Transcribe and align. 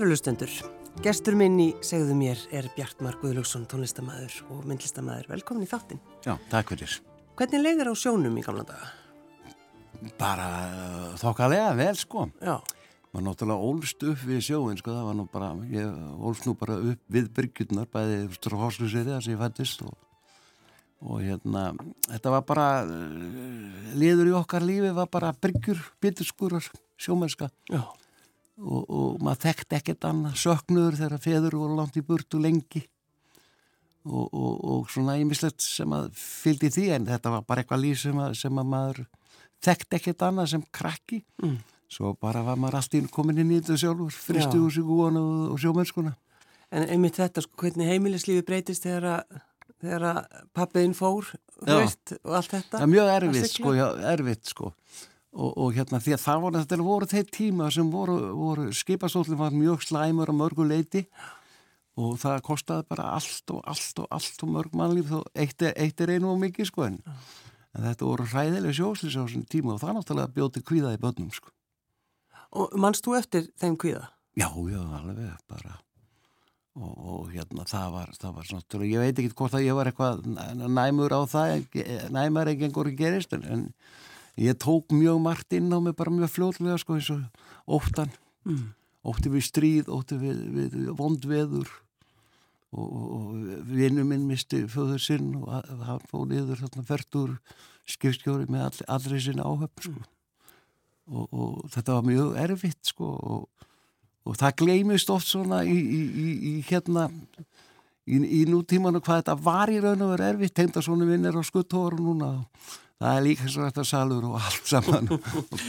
Kærulustendur, 0.00 0.48
gestur 1.04 1.34
minn 1.36 1.58
í 1.60 1.66
segðu 1.84 2.14
mér 2.16 2.40
er 2.56 2.70
Bjartmar 2.72 3.18
Guðlúksson, 3.20 3.66
tónlistamæður 3.68 4.38
og 4.54 4.62
myndlistamæður. 4.64 5.26
Velkomin 5.28 5.66
í 5.66 5.68
þáttinn. 5.68 6.00
Já, 6.24 6.38
takk 6.48 6.72
fyrir. 6.72 6.94
Hvernig 7.36 7.60
leiðir 7.60 7.90
á 7.92 7.94
sjónum 8.00 8.38
í 8.40 8.44
gamla 8.46 8.64
daga? 8.70 8.88
Bara 10.16 10.48
uh, 10.70 11.04
þokkalega 11.20 11.76
vel, 11.82 11.90
sko. 12.00 12.24
Já. 12.40 12.56
Maður 13.10 13.26
náttúrulega 13.26 13.68
ólst 13.68 14.08
upp 14.14 14.24
við 14.24 14.42
sjóin, 14.48 14.80
sko, 14.80 14.96
það 14.96 15.10
var 15.10 15.20
nú 15.20 15.28
bara, 15.36 15.52
ég 15.76 16.02
ólst 16.16 16.48
nú 16.48 16.56
bara 16.64 16.80
upp 16.94 17.04
við 17.20 17.30
byrgjurnar, 17.36 17.92
bæði 17.92 18.18
strófháslusverið 18.40 19.18
þar 19.18 19.28
sem 19.28 19.36
ég 19.36 19.44
fættist 19.44 19.84
og, 19.84 19.94
og 21.04 21.24
hérna, 21.28 21.70
þetta 22.08 22.38
var 22.38 22.48
bara, 22.48 22.70
uh, 22.88 23.96
liður 24.00 24.32
í 24.32 24.38
okkar 24.40 24.64
lífi 24.64 24.96
var 24.96 25.12
bara 25.12 25.36
byrgjur, 25.36 25.90
byttiskurar, 26.00 26.72
sjómennska. 26.96 27.52
Já. 27.68 27.84
Og, 28.60 28.80
og 28.92 29.20
maður 29.24 29.44
þekkt 29.46 29.76
ekkert 29.78 30.06
annað, 30.10 30.34
söknuður 30.42 30.98
þegar 30.98 31.22
feður 31.24 31.56
voru 31.62 31.76
langt 31.78 31.96
í 31.96 32.04
burtu 32.04 32.40
lengi. 32.42 32.82
Og, 34.04 34.26
og, 34.32 34.52
og 34.64 34.90
svona 34.92 35.18
ímislegt 35.20 35.60
sem 35.64 35.92
að 35.92 36.10
fylgdi 36.16 36.70
því 36.72 36.86
en 36.96 37.08
þetta 37.08 37.32
var 37.34 37.44
bara 37.48 37.62
eitthvað 37.62 37.82
líf 37.82 38.00
sem 38.00 38.20
að, 38.20 38.34
sem 38.40 38.60
að 38.60 38.70
maður 38.72 39.02
þekkt 39.64 39.96
ekkert 39.98 40.24
annað 40.28 40.50
sem 40.54 40.64
krakki. 40.72 41.20
Mm. 41.42 41.58
svo 41.90 42.14
bara 42.22 42.44
var 42.46 42.58
maður 42.60 42.78
allt 42.78 42.92
í 42.94 43.00
einu 43.02 43.10
komin 43.10 43.40
inn 43.42 43.50
í 43.50 43.58
þetta 43.58 43.76
sjálfur 43.82 44.14
fristu 44.14 44.60
úr 44.62 44.74
sig 44.76 44.84
gúan 44.86 45.18
og, 45.20 45.56
sjómennskuna. 45.60 46.14
En 46.70 46.86
einmitt 46.86 47.18
þetta, 47.18 47.42
sko, 47.42 47.56
hvernig 47.64 47.90
heimilislífi 47.90 48.44
breytist 48.46 48.86
þegar 48.86 49.08
að, 49.16 49.40
þegar 49.82 50.06
að 50.12 50.20
pappiðin 50.54 50.94
fór, 50.94 51.32
veist, 51.66 52.14
og 52.22 52.36
allt 52.38 52.54
þetta? 52.54 52.76
það 52.76 52.86
er 52.86 52.92
mjög 52.94 53.10
erfitt 53.16 53.56
sko, 53.56 53.74
já, 53.74 53.86
erfitt 54.12 54.52
sko 54.52 54.70
og, 55.32 55.50
og 55.56 55.74
hérna 55.76 56.00
því 56.02 56.14
að 56.16 56.22
það 56.24 56.40
voru, 56.44 56.62
þetta 56.62 56.86
voru 56.86 57.08
þeir 57.10 57.28
tíma 57.36 57.68
sem 57.74 57.90
voru, 57.92 58.16
voru 58.38 58.70
skipastóllin 58.74 59.38
var 59.38 59.54
mjög 59.54 59.84
slæmur 59.86 60.32
á 60.32 60.34
mörgu 60.34 60.66
leiti 60.66 61.04
og 62.00 62.16
það 62.22 62.42
kostaði 62.46 62.86
bara 62.90 63.10
allt 63.18 63.52
og 63.54 63.60
allt 63.68 64.02
og 64.02 64.08
allt 64.14 64.44
og 64.46 64.52
mörg 64.56 64.74
mannlíf 64.78 65.10
þó 65.12 65.20
eitt 65.34 65.62
er, 65.66 65.74
eitt 65.76 66.00
er 66.00 66.14
einu 66.16 66.32
og 66.32 66.40
mikið 66.42 66.70
sko 66.70 66.86
en, 66.88 66.98
en 67.76 67.86
þetta 67.86 68.08
voru 68.08 68.26
hræðilega 68.30 68.76
sjóslis 68.78 69.18
á 69.18 69.22
þessum 69.22 69.44
tíma 69.50 69.74
og 69.76 69.82
það 69.82 69.98
náttúrulega 69.98 70.34
bjóti 70.38 70.64
kvíða 70.66 70.94
í 70.96 71.00
börnum 71.02 71.30
sko. 71.34 71.52
Og 72.56 72.74
mannst 72.82 73.04
þú 73.06 73.14
eftir 73.20 73.46
þeim 73.60 73.76
kvíða? 73.78 74.08
Já, 74.38 74.48
já, 74.48 74.80
alveg 74.98 75.20
bara. 75.50 75.76
Og, 76.80 76.90
og 76.96 77.30
hérna 77.34 77.66
það 77.68 77.88
var 77.94 78.12
það 78.18 78.34
var 78.38 78.46
svona, 78.48 78.86
ég 78.86 79.02
veit 79.02 79.18
ekki 79.20 79.34
hvort 79.36 79.54
að 79.58 79.64
ég 79.66 79.76
var 79.76 79.90
eitthvað 79.90 80.20
næ- 80.30 80.70
næmur 80.70 81.12
á 81.14 81.20
það 81.28 81.64
næmar 82.14 82.50
ekki 82.50 82.68
einhverju 82.68 82.96
gerist 82.98 83.34
en, 83.36 83.42
en 83.50 83.64
ég 84.40 84.56
tók 84.60 84.90
mjög 84.96 85.20
margt 85.22 85.52
inn 85.56 85.70
á 85.72 85.78
mig 85.80 85.94
bara 85.98 86.12
mjög 86.14 86.32
fljóðlega 86.32 86.80
sko 86.80 86.96
eins 86.96 87.12
og 87.14 87.78
óttan 87.80 88.10
Mm. 88.40 88.72
ótti 89.04 89.28
við 89.28 89.44
stríð, 89.44 89.88
ótti 89.92 90.16
við, 90.16 90.38
við 90.54 90.76
vondveður 90.96 91.68
og, 92.72 92.86
og, 92.86 93.08
og 93.16 93.66
vinnu 93.68 94.04
minn 94.08 94.24
misti 94.28 94.62
föður 94.70 95.02
sinn 95.02 95.34
og 95.42 95.50
hann 95.84 96.00
fóð 96.08 96.30
niður 96.30 96.62
þarna 96.62 96.86
fertur 96.88 97.34
skipstjóri 97.90 98.48
með 98.48 98.64
all, 98.68 98.86
allri 98.96 99.20
sinna 99.20 99.44
áhöfn 99.44 99.84
sko. 99.84 100.04
og, 101.10 101.26
og 101.28 101.70
þetta 101.74 101.98
var 101.98 102.08
mjög 102.08 102.38
erfitt 102.46 102.92
sko 102.94 103.10
og, 103.34 103.66
og 104.24 104.40
það 104.40 104.56
gleymist 104.62 105.12
oft 105.12 105.28
svona 105.28 105.60
í, 105.68 105.76
í, 105.76 106.00
í, 106.00 106.28
í 106.52 106.54
hérna 106.70 107.10
í, 108.08 108.22
í 108.24 108.44
nútímanu 108.48 109.02
hvað 109.04 109.20
þetta 109.20 109.40
var 109.50 109.72
í 109.72 109.82
raun 109.84 110.06
og 110.06 110.14
veru 110.14 110.30
erfitt 110.32 110.80
svona 110.80 111.08
vinnir 111.08 111.36
á 111.36 111.44
skuttóru 111.44 112.00
núna 112.00 112.38
það 113.00 113.16
er 113.16 113.22
líka 113.24 113.48
svo 113.48 113.66
þetta 113.66 113.84
salur 113.88 114.26
og 114.28 114.38
allt 114.40 114.66
saman 114.68 115.08
og 115.14 115.28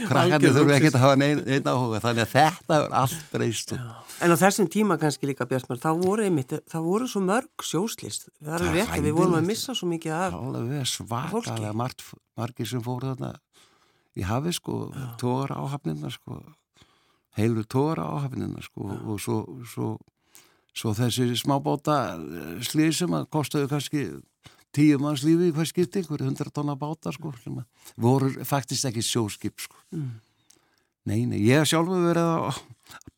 krakkandi 0.09 0.51
lúxus. 0.51 0.73
ekki 0.77 0.91
að 0.91 1.01
hafa 1.05 1.19
neina 1.21 1.45
nein 1.47 1.69
áhuga 1.71 2.01
þannig 2.03 2.25
að 2.25 2.33
þetta 2.35 2.79
er 2.79 2.95
allt 3.01 3.21
breyst 3.31 3.75
En 4.21 4.29
á 4.29 4.37
þessum 4.37 4.67
tíma 4.69 4.99
kannski 5.01 5.25
líka 5.25 5.47
Bjartmar, 5.49 5.79
þá 5.81 5.95
voru 5.97 6.27
einmitt, 6.27 6.51
það 6.69 6.83
voru 6.85 7.07
svo 7.09 7.23
mörg 7.25 7.63
sjóslist. 7.65 8.27
Það 8.37 8.53
er 8.53 8.63
Það 8.67 8.75
rétt 8.75 8.91
að 8.93 9.07
við 9.07 9.15
vorum 9.17 9.37
að 9.39 9.47
missa 9.47 9.73
svo 9.73 9.87
mikið 9.89 10.13
af. 10.13 10.35
alveg 10.37 10.89
svakalega 10.91 11.71
margt, 11.73 12.03
margir 12.37 12.69
sem 12.69 12.83
fóru 12.85 13.15
þarna 13.15 13.31
í 14.13 14.25
hafi 14.27 14.53
sko, 14.53 14.77
tóra 15.17 15.57
áhafnina 15.57 16.11
sko, 16.13 16.37
heilu 17.39 17.63
tóra 17.65 18.05
áhafnina 18.13 18.61
sko 18.61 18.91
og 18.99 19.17
svo, 19.23 19.37
svo, 19.71 19.89
svo 20.69 20.93
þessi 20.97 21.31
smábáta 21.41 21.97
slið 22.67 22.93
sem 23.01 23.17
að 23.17 23.29
kostaðu 23.33 23.71
kannski 23.71 24.05
tíu 24.75 24.99
manns 25.01 25.25
lífi 25.27 25.51
í 25.51 25.55
hvað 25.55 25.69
skipti, 25.71 26.01
einhverju 26.01 26.27
hundra 26.29 26.53
tonna 26.53 26.77
báta 26.79 27.13
sko, 27.15 27.33
að 27.35 27.63
voru 28.01 28.31
faktist 28.47 28.87
ekki 28.89 29.03
sjóskip 29.05 29.59
sko. 29.59 29.79
Mm. 29.95 30.19
Nei, 31.09 31.25
nei, 31.25 31.39
ég 31.41 31.65
sjálfur 31.65 32.03
verið 32.05 32.27
að 32.29 32.61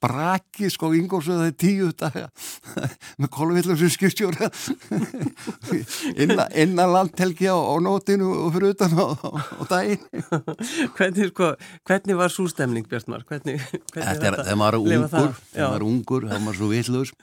braki 0.03 0.67
sko 0.71 0.89
yngolsuð 0.95 1.39
það 1.39 1.53
tíu 1.59 1.89
daga 1.97 2.27
með 3.21 3.29
kolvillu 3.33 3.75
sem 3.79 3.91
skipstjóra 3.93 4.49
innan, 6.23 6.83
landhelgi 6.93 7.47
á, 7.47 7.55
á 7.55 7.75
nótinu 7.83 8.29
og 8.45 8.53
fyrir 8.55 8.73
utan 8.75 8.95
á, 8.99 9.07
á 9.15 9.63
daginn. 9.69 10.03
hvernig, 10.97 11.31
sko, 11.31 11.53
hvernig 11.87 12.19
var 12.19 12.33
sústemning 12.33 12.87
Bjartmar? 12.89 13.23
Hvernig, 13.29 13.63
hvernig 13.93 14.09
Þetta 14.11 14.29
er, 14.31 14.39
þegar 14.43 14.59
maður 14.59 14.79
er 14.79 14.83
ungur, 14.83 15.35
þegar 15.53 15.69
maður 15.69 15.79
er 15.79 15.87
ungur, 15.89 16.27
þegar 16.27 16.43
maður 16.45 16.55
er 16.55 16.61
svo 16.61 16.71
villur, 16.73 17.13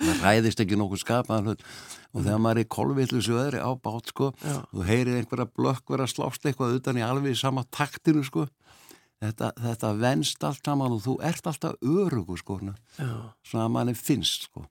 það 0.00 0.20
ræðist 0.24 0.60
ekki 0.62 0.78
nokkuð 0.78 1.02
skapaðan 1.02 1.50
hlut 1.50 1.64
og 2.16 2.22
þegar 2.24 2.42
maður 2.42 2.60
er 2.60 2.64
í 2.64 2.68
kolvillusu 2.76 3.36
öðri 3.36 3.60
á 3.60 3.70
bát 3.76 4.12
sko, 4.12 4.30
Já. 4.40 4.56
þú 4.72 4.86
heyrir 4.88 5.18
einhverja 5.20 5.48
blökk 5.58 5.92
vera 5.92 6.06
slást 6.10 6.46
eitthvað 6.48 6.78
utan 6.78 7.00
í 7.00 7.04
alveg 7.04 7.36
sama 7.38 7.64
taktinu 7.74 8.24
sko, 8.26 8.46
þetta, 9.22 9.52
þetta 9.60 9.92
venst 10.00 10.46
allt 10.48 10.62
saman 10.64 10.96
og 10.96 11.02
þú 11.04 11.16
ert 11.28 11.50
alltaf 11.50 11.76
örugu 11.84 12.38
sko, 12.40 12.60
Já. 12.96 13.10
svona 13.44 13.66
að 13.66 13.74
manni 13.76 13.96
finnst 13.98 14.48
sko. 14.48 14.66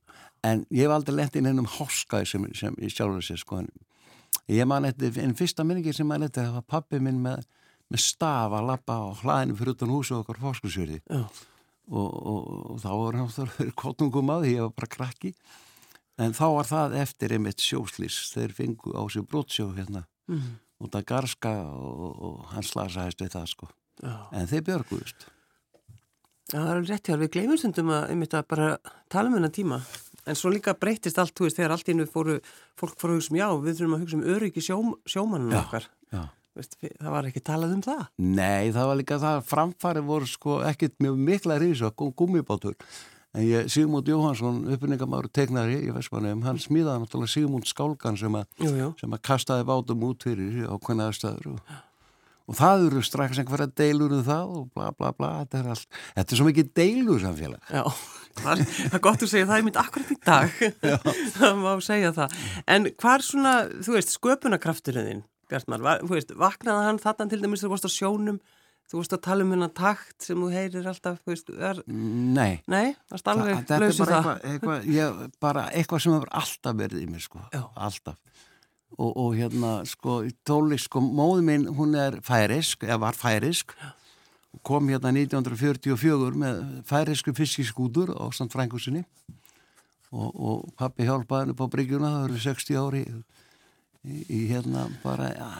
en 0.45 0.66
ég 0.69 0.85
hef 0.85 0.93
aldrei 0.93 1.16
lent 1.17 1.35
inn 1.35 1.49
ennum 1.49 1.69
háskaði 1.77 2.27
sem, 2.29 2.47
sem 2.53 2.75
ég 2.81 2.93
sjálfur 2.93 3.23
sér 3.25 3.41
sko. 3.41 3.61
en 3.63 3.69
ég 4.49 4.66
man 4.67 4.85
eftir, 4.85 5.13
en 5.22 5.35
fyrsta 5.35 5.63
minningi 5.66 5.93
sem 5.93 6.07
man 6.07 6.23
eftir 6.23 6.45
það 6.45 6.59
var 6.59 6.69
pappi 6.69 6.99
minn 6.99 7.22
með, 7.22 7.45
með 7.89 8.01
staf 8.01 8.53
að 8.53 8.67
lappa 8.72 8.97
á 8.97 9.05
hlaðinu 9.22 9.57
fyrir 9.57 9.77
utan 9.77 9.93
húsu 9.93 10.17
okkar 10.19 10.41
fórskursjörði 10.41 11.01
Já. 11.05 11.25
Og, 11.90 12.09
og, 12.25 12.50
og 12.73 12.79
þá 12.84 12.90
var 13.01 13.18
hann 13.19 13.29
fyrir 13.35 13.73
kottungum 13.78 14.31
að 14.34 14.46
því 14.47 14.53
ég 14.56 14.66
var 14.66 14.73
bara 14.81 14.91
krakki 14.97 15.34
en 16.18 16.34
þá 16.38 16.46
var 16.56 16.69
það 16.69 16.96
eftir 17.03 17.34
einmitt 17.35 17.59
sjóslís 17.62 18.18
þeir 18.34 18.53
fengu 18.57 18.94
á 18.96 19.03
sig 19.12 19.25
brotsjó 19.29 19.72
hérna 19.78 20.06
Mm. 20.25 20.56
út 20.81 20.96
af 20.97 21.03
garska 21.06 21.51
og, 21.69 22.16
og 22.25 22.38
hann 22.50 22.63
slasaðist 22.66 23.19
við 23.22 23.29
það 23.35 23.44
sko 23.51 23.68
Já. 24.01 24.13
en 24.34 24.47
þeir 24.50 24.63
björguðust 24.66 25.28
Já, 26.49 26.58
það 26.58 26.66
er 26.66 26.72
alveg 26.79 26.90
rétt 26.90 27.09
hjá, 27.09 27.16
við 27.22 27.29
gleymum 27.35 27.58
stundum 27.61 27.91
að 27.93 28.09
einmitt 28.14 28.34
að 28.37 28.47
bara 28.53 28.66
tala 29.09 29.29
um 29.32 29.35
hennar 29.37 29.53
tíma. 29.53 29.79
En 30.29 30.37
svo 30.37 30.49
líka 30.53 30.73
breytist 30.78 31.17
allt, 31.22 31.34
þú 31.37 31.46
veist, 31.47 31.58
þegar 31.58 31.73
allt 31.73 31.90
innu 31.90 32.05
fóru, 32.09 32.35
fólk 32.78 32.97
fóru 33.02 33.16
að 33.16 33.20
hugsa 33.22 33.34
um, 33.34 33.37
já, 33.40 33.47
við 33.66 33.78
þurfum 33.79 33.96
að 33.97 34.03
hugsa 34.03 34.17
um 34.20 34.26
öryggi 34.35 34.61
sjó, 34.66 34.78
sjómannum 35.09 35.53
Já. 35.55 35.59
okkar. 35.64 35.87
Já. 36.14 36.22
Það 36.55 37.11
var 37.11 37.28
ekki 37.28 37.41
talað 37.43 37.73
um 37.75 37.81
það. 37.84 38.05
Nei, 38.23 38.72
það 38.72 38.87
var 38.91 38.99
líka 39.02 39.17
það, 39.19 39.41
framfæri 39.49 40.03
voru 40.07 40.29
sko 40.29 40.61
ekkit 40.69 40.96
mjög 41.03 41.17
mikla 41.28 41.57
rísa, 41.59 41.90
gummibátur. 41.99 42.78
En 43.35 43.43
ég, 43.43 43.66
Sigmund 43.67 44.07
Jóhansson, 44.07 44.61
uppbynningamáru 44.72 45.28
tegnari 45.35 45.81
í 45.84 45.91
Vestmanum, 45.91 46.46
hann 46.47 46.61
smíðaði 46.61 47.02
náttúrulega 47.03 47.34
Sigmund 47.34 47.67
Skálgan 47.67 48.16
sem, 48.16 48.31
að- 48.40 49.19
kastaði 49.28 49.66
bátum 49.67 50.05
út 50.07 50.23
fyrir 50.23 50.63
á 50.72 50.79
hvernig 50.79 51.09
aðstæður 51.09 51.49
og, 51.52 51.73
og 52.47 52.55
það 52.55 52.85
eru 52.87 53.03
strax 53.03 53.41
einhverja 53.43 53.67
deilur 53.75 54.16
um 54.16 54.23
það 54.23 54.55
og 54.55 54.69
bla 54.72 54.87
bla 54.96 55.11
bla, 55.11 55.34
þetta 55.43 55.59
er 55.59 55.69
allt, 55.75 55.99
þetta 56.16 56.31
er 56.31 56.40
svo 56.40 56.47
mikið 56.47 56.72
deilur 56.79 57.19
samfélag. 57.25 57.59
Já, 57.75 57.84
það 58.40 58.51
er, 58.55 58.66
er 58.93 59.03
gott 59.09 59.28
að 59.28 59.34
segja 59.34 59.49
það 59.51 59.58
er 59.59 59.67
mynd 59.67 59.84
akkurat 59.84 60.16
í 60.16 60.19
dag. 60.31 60.58
það 61.35 61.61
má 61.66 61.72
segja 61.84 62.16
það. 62.16 62.40
En 62.72 62.87
hvar 63.03 63.28
svona, 63.34 63.55
þú 63.84 63.97
veist, 63.99 64.16
sköpunarkrafturinn 64.16 65.25
Bjartmar, 65.52 65.84
þú 66.03 66.14
veist, 66.16 66.32
vaknaði 66.40 66.86
hann 66.90 67.02
þarna 67.03 67.28
til 67.32 67.42
dæmis 67.44 67.64
þú 67.64 67.72
varst 67.74 67.88
á 67.88 67.92
sjónum, 67.94 68.40
þú 68.90 69.00
varst 69.00 69.16
að 69.18 69.24
tala 69.28 69.46
um 69.46 69.52
hennar 69.56 69.74
takt 69.78 70.26
sem 70.26 70.40
þú 70.42 70.52
heyrir 70.53 70.88
alltaf, 70.90 71.20
þú 71.26 71.34
veist, 71.34 71.52
er, 71.70 71.82
Nei, 71.90 72.62
nei, 72.72 72.96
það 73.12 73.32
alveg 73.34 73.59
þetta 73.62 73.80
laus 73.82 74.00
í 74.00 74.03
bara 74.03 74.22
það. 74.22 74.30
eitthvað, 74.30 74.53
eitthvað, 74.53 74.88
ég, 74.96 75.36
bara 75.46 75.66
eitthvað 75.72 76.03
sem 76.06 76.16
hefur 76.18 76.34
alltaf 76.42 76.80
verið 76.82 77.03
í 77.03 77.09
mér 77.12 77.26
sko, 77.26 77.44
Já. 77.53 77.62
alltaf. 77.88 78.18
Og, 78.96 79.12
og 79.12 79.30
hérna, 79.36 79.72
sko, 79.90 80.22
í 80.24 80.32
tónlist, 80.47 80.88
sko, 80.88 81.02
móði 81.03 81.46
minn, 81.50 81.68
hún 81.76 81.97
er 82.00 82.22
færisk, 82.24 82.86
eða 82.88 83.02
var 83.03 83.18
færisk, 83.20 83.74
kom 84.66 84.88
hérna 84.88 85.12
1944 85.12 86.38
með 86.40 86.62
færisku 86.88 87.34
fiskiskútur 87.36 88.14
á 88.16 88.24
St. 88.32 88.47
Frankusinni 88.53 89.02
og, 90.16 90.30
og 90.32 90.62
pappi 90.80 91.03
hjálpaði 91.03 91.44
henni 91.44 91.58
på 91.59 91.68
bryggjuna, 91.74 92.14
það 92.14 92.30
eru 92.30 92.44
60 92.46 92.80
ári 92.80 93.02
í, 94.05 94.23
í 94.29 94.41
hérna 94.52 94.87
bara, 95.03 95.29
ja, 95.35 95.52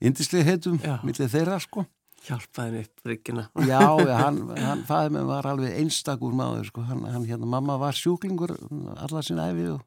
indislega 0.00 0.52
heitum, 0.52 0.80
Já. 0.84 0.98
millir 1.06 1.32
þeirra, 1.32 1.58
sko. 1.62 1.86
Hjálpaði 2.26 2.72
mér 2.72 2.86
upp 2.88 3.10
ryggina. 3.10 3.44
Já, 3.68 3.82
já, 4.02 4.14
hann, 4.24 4.40
hann 4.58 4.86
fæði 4.88 5.12
mig 5.16 5.28
var 5.28 5.50
alveg 5.50 5.76
einstakur 5.80 6.34
maður, 6.36 6.70
sko, 6.70 6.86
hann, 6.88 7.04
hann 7.10 7.28
hérna, 7.28 7.48
mamma 7.56 7.78
var 7.80 7.96
sjúklingur 7.96 8.56
alla 8.96 9.22
sinna 9.24 9.50
æfi 9.52 9.70
og, 9.74 9.84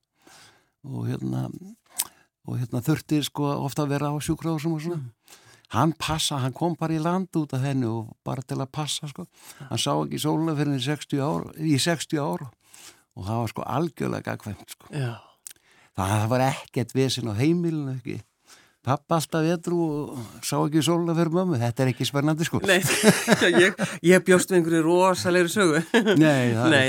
og 0.88 1.10
hérna 1.10 1.48
og 2.50 2.58
hérna 2.58 2.82
þurfti 2.84 3.22
sko 3.28 3.52
ofta 3.68 3.86
að 3.86 3.94
vera 3.94 4.10
á 4.10 4.18
sjúkrásum 4.24 4.76
og 4.78 4.84
svona 4.84 5.02
hann 5.76 5.94
passa, 6.02 6.40
hann 6.42 6.56
kom 6.58 6.76
bara 6.80 6.96
í 6.98 7.02
land 7.02 7.30
út 7.38 7.54
af 7.54 7.62
henni 7.62 7.86
og 7.90 8.14
bara 8.26 8.42
til 8.42 8.58
að 8.58 8.72
passa 8.74 9.10
sko. 9.10 9.28
hann 9.70 9.82
sá 9.82 9.92
ekki 9.94 10.22
sóluna 10.22 10.56
fyrir 10.58 10.82
60 10.82 11.22
ár, 11.22 11.50
í 11.62 11.78
60 11.78 12.18
ár 12.18 12.48
og 12.50 13.26
það 13.28 13.42
var 13.42 13.52
sko 13.54 13.68
algjörlega 13.76 14.32
gagvæmt 14.32 14.74
sko. 14.74 14.90
það, 14.90 15.20
það 15.98 16.26
var 16.34 16.48
ekkert 16.52 16.96
vesin 16.98 17.32
á 17.32 17.34
heimilinu 17.38 17.96
ekki. 17.98 18.20
Pappa 18.80 19.18
alltaf 19.18 19.44
vetru 19.44 19.78
og 19.84 20.20
sá 20.46 20.56
ekki 20.56 20.80
sóluna 20.86 21.12
fyrir 21.18 21.34
mömmu, 21.36 21.58
þetta 21.60 21.84
er 21.84 21.90
ekki 21.92 22.06
spennandi 22.08 22.46
sko. 22.48 22.62
Nei, 22.64 22.80
ég, 23.66 23.76
ég 24.08 24.24
bjóst 24.24 24.54
með 24.54 24.62
einhverju 24.62 24.86
rosalegri 24.86 25.52
sögu. 25.52 25.82
Nei, 26.16 26.56
Nei 26.72 26.86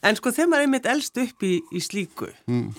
En 0.00 0.16
sko 0.16 0.32
þegar 0.32 0.50
maður 0.50 0.66
einmitt 0.66 0.88
elst 0.88 1.20
upp 1.20 1.44
í, 1.44 1.58
í 1.68 1.84
slíku. 1.84 2.30
Mm. 2.48 2.72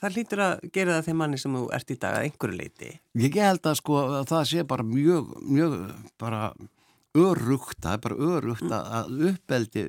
það 0.00 0.18
hlýtur 0.18 0.44
að 0.44 0.64
gera 0.74 0.98
það 0.98 1.08
þeim 1.08 1.20
manni 1.22 1.40
sem 1.40 1.56
þú 1.56 1.64
ert 1.72 1.90
í 1.90 1.98
dag 2.00 2.18
að 2.18 2.26
einhverju 2.28 2.58
leiti 2.58 2.90
Ég 3.22 3.38
held 3.40 3.68
að 3.70 3.78
sko 3.80 4.00
að 4.02 4.26
það 4.28 4.46
sé 4.50 4.64
bara 4.68 4.84
mjög, 4.86 5.30
mjög 5.48 5.76
bara 6.20 6.40
örugt, 7.14 7.78
það 7.80 7.96
er 7.96 8.02
bara 8.04 8.18
örugt 8.34 8.66
mm. 8.66 8.74
að 8.98 9.22
uppeldi 9.30 9.86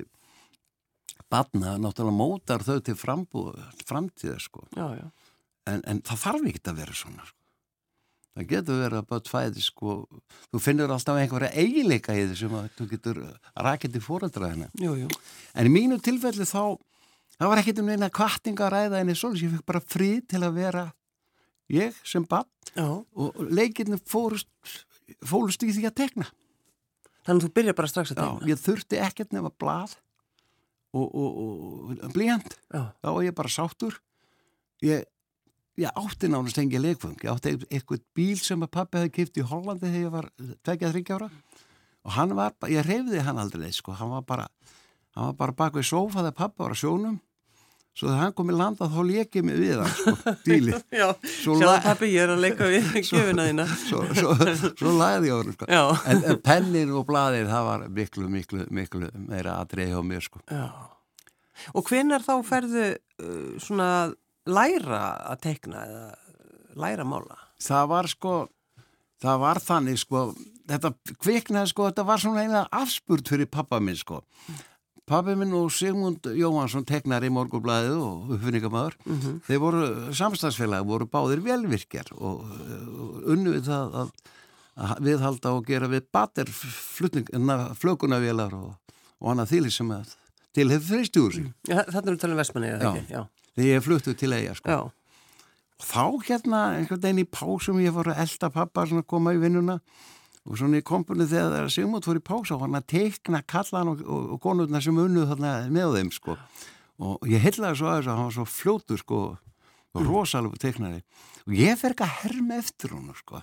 barna 1.32 1.76
náttúrulega 1.80 2.16
mótar 2.16 2.64
þau 2.66 2.78
til 2.84 2.96
frambúð, 2.98 3.56
framtíða 3.88 4.38
sko. 4.42 4.66
Já, 4.76 4.86
já. 4.98 5.06
En, 5.66 5.82
en 5.82 6.02
það 6.06 6.22
þarf 6.22 6.48
ekki 6.52 6.62
að 6.70 6.80
vera 6.82 6.96
svona 6.96 7.26
sko. 7.26 7.36
Það 8.36 8.48
getur 8.50 8.80
verið 8.82 8.98
að 9.00 9.06
bara 9.08 9.30
fæði 9.32 9.62
sko, 9.64 9.92
þú 10.52 10.60
finnur 10.60 10.92
alltaf 10.92 11.16
einhverja 11.16 11.54
eigileika 11.56 12.12
í 12.12 12.26
því 12.26 12.34
sem 12.36 12.56
að 12.58 12.66
þú 12.76 12.88
getur 12.90 13.20
rækit 13.64 13.96
í 13.96 14.02
fóröldraðina 14.04 14.68
en 14.76 15.70
í 15.70 15.72
mínu 15.72 15.96
tilfelli 16.04 16.44
þá 16.44 16.76
það 17.38 17.48
var 17.48 17.62
ekkit 17.62 17.80
um 17.80 17.88
eina 17.94 18.10
kvartinga 18.12 18.66
að 18.66 18.74
ræða 18.74 19.00
en 19.00 19.12
ég 19.14 19.22
fikk 19.54 19.64
bara 19.72 19.80
frið 19.80 20.20
til 20.34 20.42
að 20.44 20.58
vera 20.60 20.84
ég 21.72 21.96
sem 22.04 22.28
bann 22.28 22.44
og 23.16 23.40
leikinu 23.40 23.96
fórust 24.04 24.52
fólust 25.24 25.64
í 25.64 25.72
því 25.72 25.88
að 25.88 25.96
tekna 26.02 26.28
Þannig 27.26 27.40
að 27.40 27.46
þú 27.48 27.54
byrja 27.56 27.74
bara 27.74 27.90
strax 27.90 28.12
að 28.12 28.18
tegna? 28.20 28.34
Já, 28.44 28.50
ég 28.52 28.60
þurfti 28.62 28.98
ekkert 29.02 29.32
nefn 29.34 29.48
að 29.48 29.56
blað 29.58 29.96
og, 30.96 31.20
og, 31.20 31.92
og 32.00 32.14
blíjand 32.14 32.56
þá 32.72 33.10
var 33.10 33.22
ég 33.26 33.36
bara 33.36 33.52
sáttur. 33.52 34.00
Ég 34.84 35.04
ég 35.76 35.92
átti 35.92 36.28
nánast 36.32 36.56
engið 36.60 36.84
leikfung 36.86 37.16
ég 37.20 37.30
átti 37.32 37.52
eitthvað 37.68 38.04
bíl 38.16 38.38
sem 38.40 38.62
að 38.64 38.72
pappi 38.78 39.00
hefði 39.00 39.12
kipt 39.12 39.40
í 39.40 39.44
Hollandi 39.44 39.90
þegar 39.90 40.06
ég 40.06 40.14
var 40.14 40.28
23 40.64 41.16
ára. 41.18 41.30
Og 42.06 42.14
hann 42.14 42.32
var, 42.38 42.54
ég 42.70 42.86
reyfði 42.86 43.22
hann 43.26 43.40
aldrei 43.42 43.68
sko, 43.74 43.92
hann 43.98 44.12
var 44.14 44.24
bara 44.24 44.46
hann 45.16 45.32
var 45.32 45.38
bara 45.40 45.56
bak 45.58 45.76
við 45.76 45.88
sófa 45.90 46.22
þegar 46.22 46.38
pappi 46.38 46.62
var 46.62 46.76
á 46.76 46.78
sjónum 46.80 47.18
svo 47.96 48.10
þegar 48.10 48.20
hann 48.20 48.34
kom 48.36 48.50
í 48.52 48.56
landa 48.56 48.88
þá 48.92 48.98
lekið 49.08 49.46
mig 49.48 49.60
við 49.62 49.80
hann 49.80 49.94
sko, 49.96 50.14
bílið 50.46 50.82
Já, 50.92 51.06
sjá 51.32 51.70
pappi 51.86 52.10
ég 52.12 52.26
er 52.26 52.34
að 52.34 52.44
leika 52.44 52.68
við 52.68 52.90
gefina 53.08 53.46
þína 53.48 53.66
Svo, 53.86 54.02
svo, 54.18 54.34
svo 54.76 54.92
lagði 54.98 55.30
ég 55.30 55.32
á 55.32 55.38
hann 55.40 55.56
sko 55.56 55.70
en, 56.12 56.20
en 56.32 56.42
pennin 56.44 56.92
og 56.96 57.06
bladir 57.08 57.48
það 57.50 57.70
var 57.70 57.86
miklu, 58.00 58.28
miklu, 58.32 58.66
miklu 58.80 59.10
meira 59.16 59.56
aðrið 59.62 59.94
hjá 59.94 60.04
mér 60.12 60.28
sko 60.28 60.44
Já. 60.50 60.68
Og 61.72 61.88
hvenar 61.88 62.20
þá 62.20 62.34
ferðu 62.44 62.86
uh, 62.92 63.56
svona 63.62 63.88
læra 64.46 65.02
að 65.32 65.42
teikna 65.48 65.86
eða 65.86 66.04
læra 66.76 67.06
að 67.06 67.10
mála? 67.10 67.38
Það 67.62 67.88
var 67.92 68.08
sko, 68.12 68.34
það 69.24 69.42
var 69.42 69.60
þannig 69.64 70.00
sko, 70.02 70.22
þetta 70.68 70.92
kviknaði 71.24 71.72
sko, 71.72 71.88
þetta 71.90 72.06
var 72.10 72.22
svona 72.22 72.44
eina 72.44 72.64
afspurt 72.76 73.32
fyrir 73.32 73.48
pappa 73.50 73.80
minn 73.80 73.96
sko. 73.98 74.20
Pappi 75.06 75.36
minn 75.38 75.54
og 75.54 75.70
Sigmund 75.70 76.26
Jóhansson 76.34 76.86
teknar 76.86 77.22
í 77.22 77.30
morgublaðið 77.30 78.00
og 78.02 78.32
uppfinningamöður, 78.36 78.96
mm 79.04 79.20
-hmm. 79.20 79.36
þeir 79.46 79.60
voru 79.62 79.84
samstagsfélagi, 80.10 80.86
voru 80.86 81.06
báðir 81.06 81.44
velvirkjar 81.44 82.10
og, 82.16 82.42
og 82.42 83.30
unnuð 83.34 83.62
það 83.68 83.94
að, 84.02 84.10
að 84.76 85.00
viðhalda 85.06 85.52
og 85.54 85.66
gera 85.66 85.88
við 85.88 86.10
bater 86.12 86.50
flökunavélar 87.78 88.54
og, 88.54 88.74
og 89.20 89.30
annað 89.30 89.52
þýli 89.54 89.70
sem 89.70 89.90
að 89.90 90.16
til 90.52 90.70
hefur 90.70 90.96
fristjúsi. 90.96 91.52
Ja, 91.68 91.84
Þannig 91.84 92.08
er 92.08 92.14
það 92.16 92.20
talað 92.20 92.32
um 92.32 92.38
vestmanni 92.42 92.68
eða 92.74 92.92
ekki? 92.92 93.12
Já 93.12 93.26
þegar 93.56 93.72
ég 93.72 93.84
fluttu 93.84 94.14
til 94.16 94.34
eiga 94.36 94.54
sko. 94.56 94.76
og 94.86 95.86
þá 95.86 96.04
hérna 96.28 96.60
einhvern 96.76 97.00
veginn 97.00 97.24
í 97.24 97.28
pásum 97.28 97.80
ég 97.80 97.94
var 97.96 98.12
að 98.12 98.20
elda 98.24 98.52
pappa 98.52 98.84
að 98.84 99.02
koma 99.08 99.34
í 99.36 99.40
vinnuna 99.40 99.78
og 99.80 100.15
svona 100.54 100.78
í 100.78 100.84
kompunni 100.86 101.26
þegar 101.26 101.70
Sigmund 101.72 102.06
fór 102.06 102.20
í 102.20 102.24
pása 102.24 102.54
og 102.54 102.62
hann 102.62 102.78
að 102.78 102.86
teikna 102.92 103.42
kallan 103.48 103.90
og, 103.92 104.04
og, 104.06 104.28
og 104.36 104.42
konurna 104.44 104.82
sem 104.84 104.98
unnuð 105.02 105.32
þarna 105.32 105.54
með 105.74 105.96
þeim 105.98 106.12
sko. 106.14 106.36
Og 107.02 107.26
ég 107.28 107.42
hellaði 107.42 107.80
svo 107.80 107.90
að 107.90 107.98
þess 107.98 108.10
að 108.12 108.20
hann 108.20 108.28
var 108.28 108.36
svo 108.36 108.46
fljótur 108.48 109.02
sko 109.02 109.22
og 109.96 110.02
mm. 110.02 110.06
rosalega 110.06 110.60
teiknari. 110.62 111.02
Og 111.46 111.56
ég 111.58 111.80
fer 111.80 111.96
ekki 111.96 112.06
að 112.06 112.14
herma 112.20 112.60
eftir 112.62 112.94
hún 112.94 113.10
sko. 113.18 113.42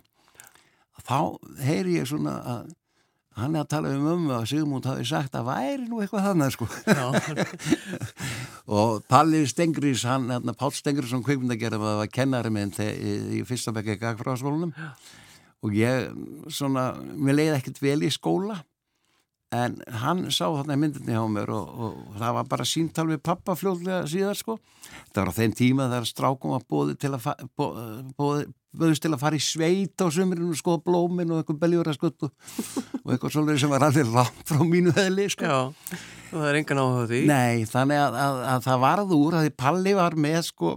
Þá 1.03 1.19
heyri 1.65 1.97
ég 1.97 2.07
svona 2.07 2.37
að 2.53 2.71
hann 3.33 3.55
er 3.57 3.63
að 3.63 3.71
tala 3.71 3.91
um 3.97 4.05
ömmu 4.13 4.33
að 4.35 4.45
Sigmund 4.51 4.85
hafi 4.85 5.05
sagt 5.09 5.35
að 5.37 5.47
væri 5.49 5.87
nú 5.87 6.03
eitthvað 6.03 6.27
þannig 6.29 6.53
sko. 6.53 6.67
Og 8.77 9.01
Palli 9.09 9.41
Stengris 9.49 10.05
hann, 10.07 10.29
hérna, 10.31 10.53
Pál 10.55 10.71
Stengris 10.75 11.11
som 11.11 11.23
kveikmyndagerðum 11.25 11.87
að 11.89 11.99
var 12.03 12.13
kennari 12.13 12.53
minn 12.53 12.71
í, 12.77 12.89
í 13.39 13.43
fyrsta 13.47 13.73
bekki 13.75 13.97
gagfráskólunum 14.01 14.71
og 15.63 15.75
ég 15.77 16.13
svona, 16.51 16.91
mér 16.99 17.39
leiði 17.39 17.57
ekkert 17.57 17.83
vel 17.83 17.99
í 18.03 18.11
skóla 18.13 18.61
en 19.53 19.77
hann 20.01 20.25
sá 20.33 20.47
þarna 20.47 20.79
myndinni 20.81 21.13
á 21.13 21.23
mér 21.29 21.51
og, 21.53 21.69
og 21.69 22.17
það 22.17 22.35
var 22.39 22.49
bara 22.49 22.65
síntal 22.67 23.05
við 23.11 23.21
pappa 23.25 23.55
fljóðlega 23.57 24.07
síðar 24.09 24.39
sko 24.39 24.57
það 25.13 25.19
var 25.21 25.31
á 25.31 25.37
þeim 25.37 25.55
tíma 25.59 25.89
þegar 25.91 26.09
strákum 26.09 26.55
var 26.55 26.67
bóði 26.69 26.97
til 26.99 27.13
að 27.13 27.29
bóði 28.17 28.47
böðust 28.73 29.03
til 29.05 29.11
að 29.13 29.21
fara 29.21 29.37
í 29.37 29.43
sveit 29.43 30.01
á 30.01 30.07
sömurinn 30.13 30.49
og 30.49 30.57
skoða 30.57 30.81
blómin 30.87 31.33
og 31.33 31.41
eitthvað 31.41 31.59
beljúraskutt 31.61 32.25
og, 32.25 32.31
og 33.03 33.13
eitthvað 33.13 33.35
svolítið 33.35 33.61
sem 33.61 33.73
var 33.73 33.85
alveg 33.87 34.09
langt 34.15 34.49
frá 34.49 34.63
mínu 34.65 34.93
heðli 34.97 35.27
sko. 35.33 35.45
Já, 35.45 35.99
það 36.31 36.47
er 36.49 36.59
engan 36.61 36.81
áhuga 36.81 37.03
því. 37.11 37.21
Nei, 37.29 37.67
þannig 37.69 38.01
að, 38.01 38.17
að, 38.23 38.39
að 38.55 38.65
það 38.67 38.81
varð 38.87 39.15
úr 39.19 39.37
að 39.37 39.45
því 39.45 39.53
Palli 39.63 39.95
var 39.99 40.17
með 40.25 40.39
sko, 40.49 40.73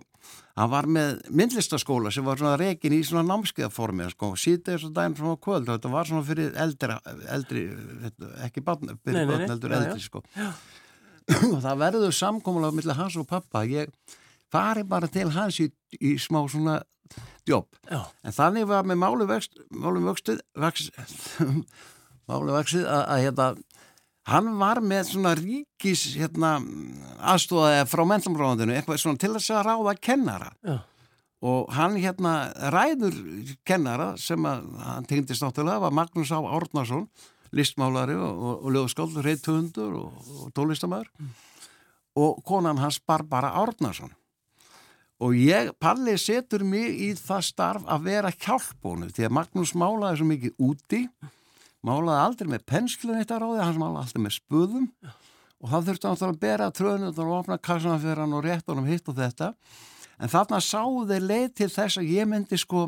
hann 0.56 0.72
var 0.72 0.88
með 0.88 1.18
myndlistaskóla 1.36 2.10
sem 2.14 2.24
var 2.26 2.40
svona 2.40 2.56
reygin 2.60 2.96
í 2.96 3.02
svona 3.04 3.26
námskeiðaformi 3.28 4.08
sko, 4.12 4.32
sítið 4.40 4.76
þessu 4.76 4.92
daginn 4.96 5.16
frá 5.18 5.34
kvöld 5.46 5.68
þetta 5.68 5.92
var 5.92 6.08
svona 6.08 6.24
fyrir 6.26 6.56
eldri, 6.62 6.96
eldri 7.34 7.64
ekki 8.46 8.64
barn, 8.64 8.96
fyrir 9.04 9.28
barn 9.28 9.48
heldur 9.50 9.76
eldri 9.76 10.04
sko. 10.04 10.22
og 11.52 11.58
það 11.64 11.82
verður 11.82 12.14
samkómulega 12.16 12.78
millir 12.78 12.98
hans 12.98 13.18
og 13.20 13.28
pappa, 13.28 13.64
ég 13.68 13.92
fari 14.52 14.86
bara 14.88 15.10
til 15.12 15.28
hans 15.34 15.60
í, 15.60 15.68
í 16.00 16.16
smá 16.22 16.40
svona 16.48 16.80
djóp. 17.46 17.76
En 18.26 18.34
þannig 18.34 18.66
var 18.70 18.86
með 18.88 19.02
málumvöxtuð 19.02 20.40
málumvöxtuð 22.26 22.86
að, 22.90 23.02
að 23.04 23.22
hérna, 23.22 23.48
hann 24.30 24.50
var 24.60 24.80
með 24.82 25.12
svona 25.12 25.32
ríkis 25.38 26.02
hérna, 26.18 26.56
aðstóðaði 27.32 27.86
frá 27.90 28.02
mentamráðinu, 28.10 28.74
eitthvað 28.74 29.00
svona 29.02 29.22
til 29.22 29.32
þess 29.36 29.54
að 29.54 29.64
ráða 29.70 29.96
kennara. 30.08 30.50
Já. 30.66 30.76
Og 31.46 31.72
hann 31.76 31.98
hérna 32.00 32.34
ræður 32.72 33.16
kennara 33.68 34.14
sem 34.18 34.46
að 34.48 34.68
hann 34.82 35.06
tengdist 35.06 35.44
náttúrulega 35.44 35.84
var 35.84 35.94
Magnús 35.94 36.32
Á 36.32 36.40
Árnarsson, 36.40 37.06
listmálari 37.54 38.16
og, 38.18 38.30
og, 38.40 38.54
og 38.66 38.74
lögskóld, 38.74 39.18
reythundur 39.22 39.98
og, 40.00 40.30
og 40.42 40.54
tólistamæður 40.56 41.10
mm. 41.12 41.34
og 42.24 42.40
konan 42.48 42.80
hans 42.82 42.98
Barbara 42.98 43.52
Árnarsson 43.62 44.10
og 45.22 45.36
ég, 45.38 45.70
Palli 45.80 46.16
setur 46.20 46.64
mig 46.66 46.98
í 47.06 47.12
það 47.16 47.46
starf 47.46 47.86
að 47.88 48.08
vera 48.10 48.32
hjálpbónu 48.34 49.08
því 49.14 49.28
að 49.28 49.36
Magnús 49.38 49.72
málaði 49.78 50.20
svo 50.20 50.28
mikið 50.28 50.66
úti 50.66 51.02
málaði 51.86 52.20
aldrei 52.22 52.50
með 52.50 52.66
penslun 52.68 53.20
eitt 53.20 53.32
að 53.32 53.44
ráði, 53.44 53.62
hans 53.64 53.80
málaði 53.80 54.04
aldrei 54.04 54.24
með 54.26 54.36
spöðum 54.36 54.86
og 55.56 55.72
það 55.72 55.88
þurfti 55.88 56.10
hann 56.10 56.28
að 56.28 56.40
bera 56.42 56.70
tröðinu 56.74 57.10
og 57.12 57.34
opna 57.40 57.58
kassana 57.58 57.98
fyrir 58.02 58.22
hann 58.24 58.36
og 58.36 58.44
rétt 58.44 58.70
honum 58.70 58.88
hitt 58.90 59.08
og 59.08 59.16
þetta. 59.16 59.52
En 60.20 60.32
þarna 60.32 60.60
sáðu 60.64 61.04
þeir 61.10 61.26
leið 61.30 61.50
til 61.60 61.68
þess 61.72 62.00
að 62.00 62.12
ég 62.12 62.28
myndi 62.30 62.58
sko 62.60 62.86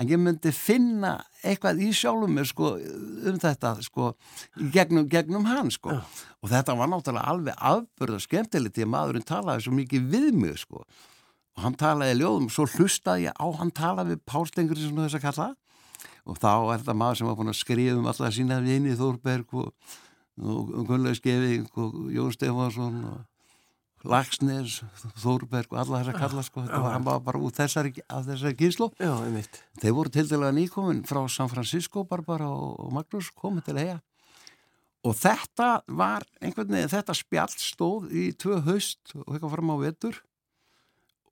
að 0.00 0.14
ég 0.14 0.20
myndi 0.22 0.52
finna 0.54 1.12
eitthvað 1.44 1.82
í 1.84 1.90
sjálfum 1.96 2.32
mér 2.38 2.48
sko 2.48 2.72
um 2.78 3.38
þetta 3.42 3.74
sko 3.84 4.12
gegnum, 4.72 5.06
gegnum 5.10 5.46
hann 5.48 5.70
sko. 5.74 5.94
Já. 5.94 6.02
og 6.40 6.52
þetta 6.52 6.76
var 6.78 6.90
náttúrulega 6.90 7.32
alveg 7.34 7.64
afbörð 7.70 8.16
og 8.16 8.24
skemmtilegt 8.24 8.76
því 8.76 8.86
að 8.86 8.92
maðurinn 8.94 9.26
talaði 9.28 9.66
svo 9.66 9.74
mikið 9.76 10.06
við 10.14 10.30
mig 10.40 10.60
sko. 10.62 10.84
Og 11.58 11.64
hann 11.64 11.76
talaði 11.76 12.20
ljóðum, 12.20 12.48
svo 12.52 12.68
hlustaði 12.76 13.28
ég 13.28 13.36
á 13.36 13.46
hann 13.58 13.74
talaði 13.74 14.14
við 14.14 14.22
Pálstengur 14.30 14.78
sem 14.80 14.96
þess 14.96 15.18
að 15.18 15.26
kalla 15.26 15.50
og 16.26 16.38
þá 16.40 16.52
er 16.52 16.82
þetta 16.82 16.96
maður 17.00 17.20
sem 17.20 17.30
var 17.30 17.38
búin 17.38 17.52
að 17.52 17.58
skrifa 17.60 17.96
um 17.98 18.08
alltaf 18.10 18.36
sína 18.36 18.60
vini 18.64 18.94
Þórberg 18.98 19.56
og, 19.60 19.96
og 20.40 20.86
Gunnlaug 20.88 21.18
Skeving 21.18 21.66
og 21.80 21.98
Jón 22.14 22.34
Stefansson 22.36 23.02
og 23.10 23.26
Lagsnes, 24.10 24.78
Þórberg 25.20 25.74
og 25.74 25.80
alla 25.82 25.98
þess 26.00 26.12
að 26.14 26.20
kalla 26.22 26.44
sko, 26.46 26.62
þetta 26.64 26.78
var 26.80 26.94
hann 26.96 27.08
bara 27.08 27.40
út 27.44 27.58
þessari, 27.58 27.90
af 28.08 28.24
þessari 28.28 28.56
gíslu 28.56 28.88
þeir 28.96 29.96
voru 29.96 30.12
til 30.14 30.24
dæla 30.30 30.54
nýkomin 30.56 31.02
frá 31.08 31.20
San 31.28 31.52
Francisco 31.52 32.06
Barbara 32.08 32.48
og 32.48 32.88
Magnús 32.96 33.28
komið 33.36 33.68
til 33.68 33.82
eiga 33.82 33.98
og 35.06 35.16
þetta 35.16 35.68
var 35.88 36.26
einhvern 36.42 36.74
veginn, 36.74 36.90
þetta 36.92 37.16
spjall 37.16 37.52
stóð 37.54 38.10
í 38.12 38.26
tvö 38.36 38.58
haust 38.66 39.14
og 39.16 39.32
eitthvað 39.32 39.54
fram 39.54 39.72
á 39.72 39.76
vetur. 39.80 40.18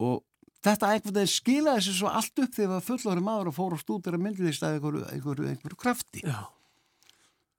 Og 0.01 0.23
þetta 0.67 0.93
einhvern 0.93 1.19
veginn 1.21 1.35
skilaði 1.35 1.87
sér 1.87 1.99
svo 2.01 2.13
allt 2.21 2.45
upp 2.45 2.55
þegar 2.57 2.87
fullorði 2.87 3.25
maður 3.25 3.51
og 3.53 3.59
fór 3.59 3.77
og 3.77 3.83
stúdira 3.83 4.21
myndlist 4.21 4.65
að 4.67 4.79
einhverju, 4.79 5.05
einhverju, 5.15 5.51
einhverju 5.53 5.79
krafti 5.79 6.25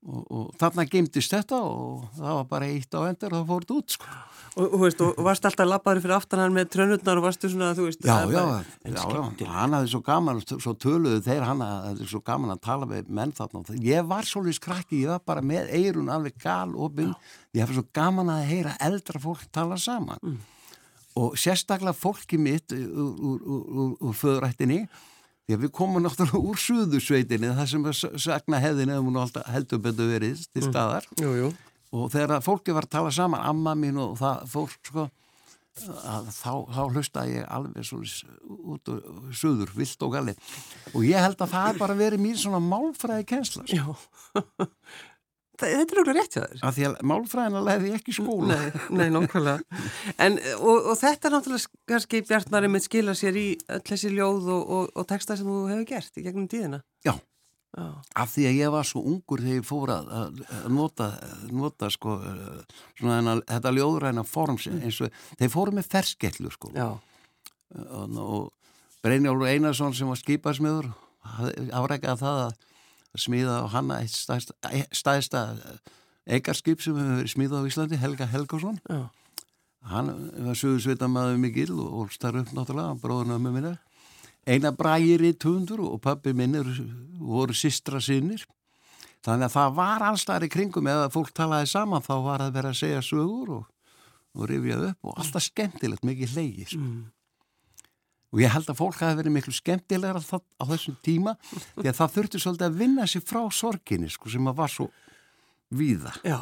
og, 0.08 0.26
og 0.32 0.50
þarna 0.60 0.86
geimtist 0.90 1.34
þetta 1.34 1.62
og 1.66 2.10
það 2.18 2.36
var 2.40 2.50
bara 2.52 2.68
eitt 2.72 2.96
á 2.96 3.00
endur 3.08 3.34
og 3.34 3.42
það 3.42 3.50
fór 3.54 3.66
þetta 3.66 3.80
út 3.80 3.96
sko. 3.96 4.20
Og, 4.60 4.66
og, 4.66 4.78
veist, 4.82 5.02
og 5.06 5.20
varst 5.24 5.46
alltaf 5.46 5.68
labbaður 5.68 6.02
fyrir 6.04 6.16
aftan 6.16 6.42
hann 6.42 6.56
með 6.56 6.72
trönurnar 6.74 7.20
og 7.22 7.26
varstu 7.28 7.52
svona, 7.52 7.70
þú 7.78 7.86
veist 7.86 8.02
Já, 8.04 8.16
já, 8.34 8.42
já, 8.90 9.04
já, 9.06 9.50
hann 9.54 9.76
hafði 9.78 9.92
svo 9.94 10.02
gaman, 10.04 10.42
svo 10.50 10.74
töluðu 10.82 11.22
þeir 11.24 11.46
hann 11.46 11.64
hafði 11.64 12.08
svo 12.10 12.22
gaman 12.26 12.56
að 12.56 12.64
tala 12.66 12.90
með 12.90 13.12
menn 13.20 13.34
þarna. 13.38 13.78
Ég 13.86 14.08
var 14.10 14.28
svolítið 14.28 14.58
skrakki, 14.58 15.04
ég 15.06 15.14
var 15.14 15.22
bara 15.32 15.46
með 15.46 15.70
eirun 15.78 16.10
alveg 16.12 16.40
gal 16.42 16.74
byrn. 16.74 17.14
Ég 17.54 17.64
hafði 17.64 17.78
svo 17.78 17.86
gaman 17.96 18.34
að 18.34 18.48
heyra 18.50 18.74
eldra 18.90 19.22
fólk 19.22 19.46
tala 19.54 19.78
saman. 19.80 20.20
Mm. 20.26 20.42
Og 21.20 21.38
sérstaklega 21.42 21.96
fólki 21.98 22.38
mitt 22.40 22.72
úr, 22.76 22.90
úr, 22.90 23.40
úr, 23.44 23.64
úr, 23.84 23.94
úr 24.10 24.18
föðrættinni, 24.18 24.84
því 25.50 25.56
að 25.58 25.64
við 25.66 25.72
komum 25.80 26.04
náttúrulega 26.06 26.42
úr 26.52 26.60
suðusveitinni, 26.62 27.50
það 27.58 27.72
sem 27.72 27.88
að 27.90 28.20
sagna 28.22 28.60
hefðin 28.62 28.94
eða 28.94 29.16
alltaf 29.24 29.50
heldur 29.50 29.82
betur 29.84 30.12
verið 30.14 30.44
til 30.54 30.62
Mm. 30.64 30.70
staðar 30.70 31.08
Jú, 31.18 31.32
jú. 31.42 31.54
og 31.92 32.12
þegar 32.14 32.44
fólki 32.46 32.76
var 32.76 32.86
að 32.86 32.94
tala 32.94 33.12
saman 33.12 33.42
amma 33.50 33.74
mín 33.76 33.98
og 33.98 34.18
það 34.22 34.46
fólk 34.54 34.78
sko 34.86 35.10
að 35.80 36.28
þá, 36.36 36.54
þá 36.76 36.82
hlustaði 36.92 37.36
ég 37.38 37.46
alveg 37.56 37.86
svo 37.88 38.02
út 38.74 38.90
og 38.92 39.34
suður, 39.36 39.72
vilt 39.78 40.02
og 40.04 40.14
galið 40.14 40.38
og 40.94 41.06
ég 41.08 41.24
held 41.24 41.40
að 41.40 41.54
það 41.54 41.80
bara 41.80 41.96
verið 42.00 42.24
mín 42.24 42.38
svona 42.40 42.60
málfræði 42.64 43.26
kensla 43.30 43.66
sko. 43.70 43.96
Þetta 45.60 45.96
er 45.96 46.02
okkur 46.04 46.16
rétt 46.16 46.36
hjá 46.38 46.44
þér. 46.44 46.62
af 46.64 46.76
því 46.78 46.86
að 46.88 47.00
málfræðina 47.12 47.78
ég 47.84 47.98
ekki 48.00 48.16
skóla 48.16 48.56
Nei, 48.60 48.84
nei, 48.96 49.08
nákvæmlega. 49.14 49.82
En, 50.18 50.38
og, 50.60 50.92
og 50.94 51.00
þetta 51.00 51.30
er 51.30 51.36
náttúrulega 51.36 51.82
kannski 51.92 52.22
Bjartnari 52.30 52.70
með 52.72 52.86
skila 52.88 53.16
sér 53.18 53.40
í 53.40 53.48
þessi 53.88 54.14
ljóð 54.14 54.48
og, 54.56 54.70
og, 54.78 54.94
og 54.96 55.10
texta 55.10 55.36
sem 55.40 55.50
þú 55.50 55.66
hefur 55.72 55.90
gert 55.90 56.22
í 56.22 56.26
gegnum 56.26 56.48
tíðina. 56.52 56.84
Já. 57.06 57.18
Já. 57.70 57.86
af 58.18 58.32
því 58.34 58.46
að 58.50 58.56
ég 58.58 58.72
var 58.74 58.88
svo 58.90 59.04
ungur 59.06 59.44
þegar 59.44 59.60
ég 59.60 59.66
fór 59.68 59.92
að, 59.94 60.08
að 60.10 60.64
nota, 60.74 61.10
nota 61.54 61.90
sko, 61.94 62.16
eh, 62.26 62.80
svona 62.98 63.36
þetta 63.44 63.74
ljóðræna 63.76 64.24
form 64.26 64.58
sem 64.58 64.80
eins 64.82 64.98
og 65.06 65.14
þeir 65.38 65.52
fóru 65.54 65.76
með 65.78 65.92
ferskellu 65.92 66.50
sko 66.56 66.72
Já. 66.74 66.88
og, 66.98 68.18
og 68.18 68.48
Brynjólfur 69.06 69.52
Einarsson 69.52 69.94
sem 69.94 70.10
var 70.10 70.18
skiparsmiður 70.18 70.90
afrækjaði 71.78 72.24
það 72.24 72.42
að 72.48 72.58
smíða 73.18 73.64
á 73.64 73.68
hanna 73.74 74.02
eitt 74.04 74.14
stæðsta, 74.14 74.54
stæðsta 74.94 75.44
eigarskip 76.30 76.84
sem 76.84 76.98
hefur 76.98 77.22
verið 77.22 77.34
smíðað 77.34 77.66
á 77.66 77.70
Íslandi, 77.72 78.00
Helga 78.02 78.28
Helgason 78.30 78.78
Já. 78.86 79.10
hann 79.90 80.12
var 80.46 80.60
sögursveitamæður 80.60 81.42
mikil 81.42 81.72
og 81.74 82.04
ólstar 82.04 82.38
upp 82.38 82.54
náttúrulega, 82.54 83.00
bróðurna 83.02 83.40
með 83.42 83.58
minna 83.58 83.76
eina 84.50 84.72
brægir 84.76 85.24
í 85.26 85.34
tundur 85.38 85.84
og 85.86 86.00
pappi 86.04 86.34
minn 86.34 86.58
eru, 86.58 86.74
voru 87.20 87.56
sistra 87.58 88.02
sinnir 88.02 88.46
þannig 89.26 89.50
að 89.50 89.56
það 89.58 89.76
var 89.82 90.06
allstar 90.10 90.46
í 90.46 90.52
kringum 90.52 90.88
eða 90.90 91.10
fólk 91.14 91.34
talaði 91.36 91.70
saman 91.74 92.06
þá 92.06 92.16
var 92.26 92.46
að 92.46 92.56
vera 92.56 92.74
að 92.74 92.82
segja 92.82 93.06
sögur 93.06 93.56
og, 93.58 93.64
og 94.38 94.50
rifjað 94.50 94.92
upp 94.92 95.10
og 95.10 95.18
alltaf 95.20 95.46
skemmtilegt, 95.50 96.06
mikið 96.08 96.36
hlegi 96.36 96.68
sko. 96.70 96.84
Mm. 96.84 97.08
Og 98.30 98.44
ég 98.44 98.54
held 98.54 98.70
að 98.70 98.80
fólk 98.80 99.02
hafi 99.02 99.20
verið 99.20 99.36
miklu 99.36 99.56
skemmtilegra 99.56 100.22
á, 100.22 100.64
þessum 100.70 101.00
tíma 101.06 101.36
því 101.80 101.88
að 101.90 101.98
það 101.98 102.16
þurfti 102.18 102.44
svolítið 102.44 102.68
að 102.68 102.80
vinna 102.84 103.08
sér 103.10 103.26
frá 103.26 103.42
sorginni 103.54 104.12
sko, 104.14 104.30
sem 104.30 104.52
að 104.52 104.60
var 104.62 104.74
svo 104.74 104.90
víða. 105.74 106.14
Já. 106.24 106.40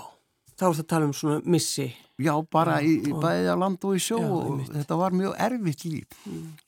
Þá 0.57 0.63
er 0.65 0.73
það 0.73 0.83
að 0.83 0.91
tala 0.91 1.07
um 1.07 1.15
svona 1.15 1.41
missi. 1.45 1.91
Já, 2.17 2.33
bara 2.49 2.79
í, 2.81 2.95
í 3.05 3.13
bæði 3.13 3.51
á 3.53 3.55
land 3.61 3.83
og 3.85 3.93
í 3.93 4.01
sjó 4.01 4.17
Já, 4.17 4.29
og 4.33 4.61
þetta 4.71 4.95
var 4.97 5.13
mjög 5.13 5.35
erfitt 5.45 5.83
líf 5.85 6.15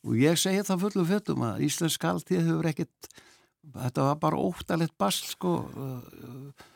og 0.05 0.19
ég 0.19 0.37
segi 0.37 0.65
það 0.67 0.83
fullum 0.83 1.07
fötum 1.09 1.45
að 1.47 1.63
Íslensk 1.65 1.97
skaltíð 1.97 2.43
hefur 2.51 2.69
ekkit 2.69 3.09
þetta 3.73 4.05
var 4.11 4.19
bara 4.21 4.41
óttalegt 4.45 4.93
basl 5.01 5.31
sko 5.31 5.53
uh, 5.65 5.95
uh, 6.05 6.67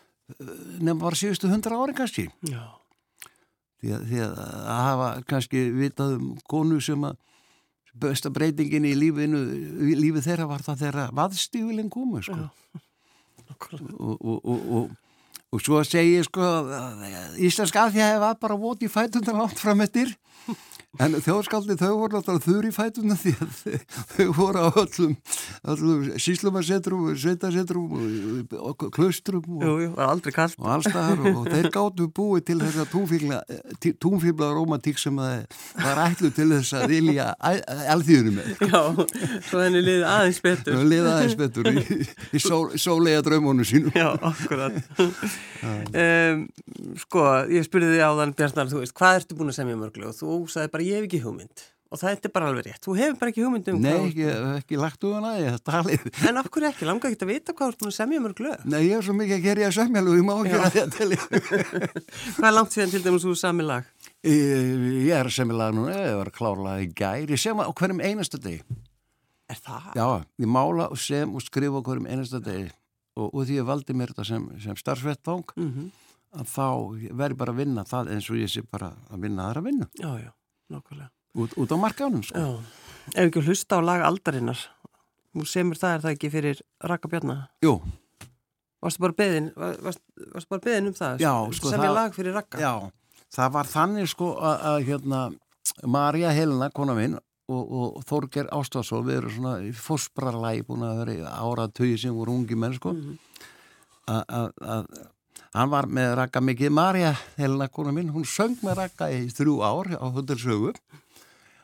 nefnum 0.79 1.03
bara 1.03 1.19
síðustu 1.19 1.51
hundra 1.51 1.77
ári 1.77 1.93
kannski 1.97 2.25
Já. 2.49 2.63
því 3.77 3.93
að, 3.93 4.07
því 4.09 4.23
að 4.25 4.41
hafa 4.71 5.11
kannski 5.29 5.63
vitað 5.77 6.17
um 6.17 6.33
konu 6.49 6.81
sem 6.81 7.05
að 7.05 7.21
besta 7.93 8.31
breytingin 8.33 8.87
í 8.89 8.93
lífinu 8.97 9.43
lífi 9.99 10.23
þeirra 10.25 10.47
var 10.49 10.65
það 10.65 10.83
þeirra 10.85 11.05
vaðstífilin 11.17 11.91
komu 11.93 12.23
sko. 12.25 12.49
Og, 13.53 14.17
og, 14.17 14.39
og, 14.43 14.61
og, 14.77 14.89
og 15.53 15.61
svo 15.63 15.83
segi 15.87 16.17
ég 16.17 16.27
sko 16.27 16.43
að 16.43 17.03
Íslensk 17.45 17.77
aðfjæði 17.79 18.21
var 18.23 18.39
bara 18.41 18.57
vót 18.59 18.83
í 18.83 18.89
fætundan 18.91 19.41
átt 19.45 19.61
fram 19.61 19.83
eftir 19.85 20.15
en 21.01 21.15
þjóðskaldi 21.25 21.73
þau 21.79 21.91
voru 21.97 22.19
náttúrulega 22.19 22.45
þurr 22.45 22.67
í 22.69 22.73
fætundan 22.75 23.17
því 23.17 23.31
að 23.41 23.53
þau- 24.13 24.33
voru 24.37 24.61
á 24.61 24.69
öllum, 24.83 25.15
öllum 25.73 26.03
síslumarsetrum 26.21 27.07
sveitasetrum 27.17 27.95
og, 28.59 28.85
klustrum 28.93 29.47
og, 29.57 29.63
Jú, 29.65 29.73
jú, 29.87 29.89
og 29.95 30.69
allstaðar 30.75 31.23
og, 31.31 31.47
þeir 31.53 31.69
gáttu 31.73 32.07
búið 32.13 32.45
til 32.51 32.59
þess 32.61 32.83
að 32.83 33.97
túnfíbla 34.03 34.51
romantík 34.53 35.01
sem 35.01 35.17
var 35.17 36.01
ætlu 36.05 36.29
til 36.35 36.49
þess 36.53 36.75
að 36.77 36.85
vilja 36.93 37.29
alþýðunum 37.41 38.37
með. 38.37 38.51
Já, 38.69 38.81
svo 39.49 39.63
henni 39.63 39.81
liði 39.83 40.05
aðeins 40.07 40.41
betur. 40.45 40.77
og 40.77 40.85
liða 40.91 41.15
aðeins 41.17 41.37
betur 41.39 41.69
í, 41.73 41.99
í 42.37 42.41
sól, 42.43 42.69
sólega 42.79 43.23
draumunum 43.25 43.65
sínum. 43.67 43.93
Já, 43.97 44.11
akkurat. 44.21 44.77
um, 46.03 46.45
sko, 47.01 47.25
ég 47.53 47.65
spurði 47.67 47.93
þig 47.95 48.03
áðan, 48.05 48.33
Bjarnar, 48.37 48.69
þú 48.71 48.81
veist, 48.83 48.95
hvað 48.97 49.19
ertu 49.21 49.37
búin 49.39 49.51
að 49.53 49.57
semja 49.59 49.77
mörglu 49.79 50.09
og 50.09 50.17
þú 50.17 50.31
sagði 50.51 50.71
bara, 50.73 50.82
ég 50.85 50.99
hef 50.99 51.07
ekki 51.07 51.21
hugmynd. 51.23 51.69
Og 51.93 51.99
það 52.01 52.25
er 52.25 52.31
bara 52.33 52.47
alveg 52.49 52.65
rétt. 52.65 52.81
Þú 52.81 52.93
hefur 52.97 53.17
bara 53.21 53.29
ekki 53.29 53.43
hugmynd 53.45 53.67
um 53.69 53.81
Nei, 53.83 53.91
ekki, 54.07 54.23
ekki 54.57 54.77
lagt 54.81 55.03
úr 55.05 55.13
hana, 55.19 55.33
ég 55.37 55.59
talið. 55.61 56.07
En 56.25 56.39
af 56.41 56.47
hverju 56.49 56.69
ekki? 56.71 56.87
Langar 56.89 57.11
ekki 57.13 57.21
að 57.21 57.29
vita 57.29 57.53
hvað 57.53 57.75
þú 57.77 57.89
að 57.91 57.95
semja 57.99 58.21
mörglu? 58.23 58.53
Nei, 58.65 58.79
ég 58.87 58.95
er 58.97 59.05
svo 59.05 59.13
mikið 59.19 59.35
að 59.35 59.45
gera 59.45 59.61
ég 59.61 59.69
að 59.69 59.75
semjalu, 59.77 60.15
ég 60.17 60.25
má 60.25 60.33
ekki 60.39 60.57
að 60.57 60.77
þetta 60.79 61.09
ég. 61.11 61.27
Hvað 62.39 62.49
er 62.49 62.55
langt 62.57 62.73
síðan 62.73 62.95
til 62.95 63.03
dæmis 63.05 63.27
þú 63.27 63.35
sami 63.37 63.67
lag? 63.67 63.93
Ég 64.25 65.13
er 65.19 65.29
semjalag 65.37 65.77
núna, 65.77 65.93
ég 66.01 66.17
var 66.17 66.33
klárlega 66.33 66.81
í 66.81 66.89
gær, 66.97 67.29
ég 67.29 67.43
sem 67.45 67.61
á 67.61 67.69
hverjum 67.69 68.01
einasta 68.01 68.41
deg. 68.41 68.63
Er 69.53 69.61
það? 69.61 69.89
Já, 69.99 70.07
ég 70.41 70.49
mála 70.57 70.89
og 70.89 70.97
sem 70.97 71.29
og 71.29 71.45
skrifa 71.45 71.77
á 71.77 71.85
hverjum 71.85 72.09
einasta 72.09 72.41
deg. 72.41 72.73
Og, 73.13 73.27
og 73.29 73.43
því 73.45 73.59
ég 73.61 73.69
valdi 73.69 73.93
mér 73.93 74.15
þetta 74.15 74.31
sem, 74.33 74.49
sem 74.65 74.81
starfsvettvang, 74.81 75.53
Mm 75.61 75.91
að 76.33 76.47
þá 76.49 76.67
verði 77.13 77.37
bara 77.37 77.53
að 77.53 77.59
vinna 77.61 77.83
það 77.85 78.07
eins 78.15 78.29
og 78.31 78.39
ég 78.39 78.49
sé 78.49 78.63
bara 78.65 78.87
að 79.13 79.25
vinna 79.27 79.49
aðra 79.49 79.61
vinnu. 79.67 79.85
Já, 79.99 80.09
já, 80.17 80.31
nákvæmlega. 80.73 81.09
Út, 81.33 81.53
út 81.57 81.71
á 81.73 81.77
markanum, 81.81 82.23
sko. 82.25 82.37
Já, 82.37 82.49
ef 83.13 83.27
ekki 83.29 83.41
hlusta 83.47 83.77
á 83.77 83.81
lag 83.81 84.03
aldarinnar. 84.05 84.59
Þú 85.33 85.45
semur 85.49 85.79
það 85.81 85.95
er 85.95 86.03
það 86.03 86.15
ekki 86.17 86.29
fyrir 86.33 86.59
Raka 86.91 87.09
Bjarnar. 87.09 87.45
Jú, 87.65 87.77
Varstu 88.83 88.99
bara 88.99 89.15
beðin, 89.15 89.45
varst, 89.55 90.01
varstu 90.35 90.49
bara 90.51 90.61
beðin 90.65 90.89
um 90.91 90.95
það? 90.97 91.21
Já, 91.23 91.31
sko, 91.55 91.69
Semja 91.71 91.91
lag 91.95 92.11
fyrir 92.13 92.33
Raka? 92.35 92.59
Já, 92.59 92.73
það 93.31 93.53
var 93.55 93.69
þannig 93.71 94.09
sko 94.11 94.33
að, 94.43 94.65
að 94.73 94.79
hérna 94.89 95.21
Marja 95.87 96.33
Helena, 96.35 96.67
kona 96.75 96.93
minn 96.97 97.15
og, 97.15 97.61
og 97.63 98.03
Þorger 98.09 98.49
Ástafsson, 98.51 99.05
við 99.07 99.21
erum 99.21 99.33
svona 99.37 99.53
í 99.63 99.71
fósbrarlægi 99.71 100.65
búin 100.67 100.83
að 100.83 100.99
vera 100.99 101.15
í 101.15 101.23
áratögi 101.31 101.95
sem 102.03 102.13
voru 102.17 102.35
ungi 102.35 102.57
menn 102.59 102.75
sko 102.75 102.91
að- 104.11 104.25
að 104.27 104.49
að 104.75 104.91
hann 105.53 105.69
var 105.71 105.85
með 105.89 106.15
rakka 106.17 106.41
mikið 106.41 106.71
Marja 106.73 107.13
Helena, 107.37 107.67
kona 107.69 107.91
minn, 107.95 108.09
hún 108.13 108.25
söng 108.25 108.57
með 108.65 108.79
rakka 108.81 109.09
í 109.13 109.27
þrjú 109.33 109.59
ár 109.65 109.91
á 109.97 110.05
hundarsögu 110.15 110.73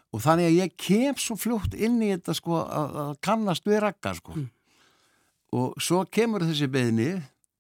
og 0.10 0.22
þannig 0.24 0.50
að 0.50 0.58
ég 0.60 0.76
kem 0.82 1.18
svo 1.22 1.36
fljótt 1.38 1.76
inn 1.78 2.00
í 2.02 2.12
þetta 2.16 2.34
sko 2.38 2.62
að, 2.64 2.96
að 3.04 3.12
kannast 3.26 3.68
við 3.70 3.84
rakka 3.88 4.16
sko 4.18 4.38
Mm. 4.40 4.48
og 5.58 5.80
svo 5.82 6.04
kemur 6.14 6.44
þessi 6.46 6.68
beðni 6.70 7.10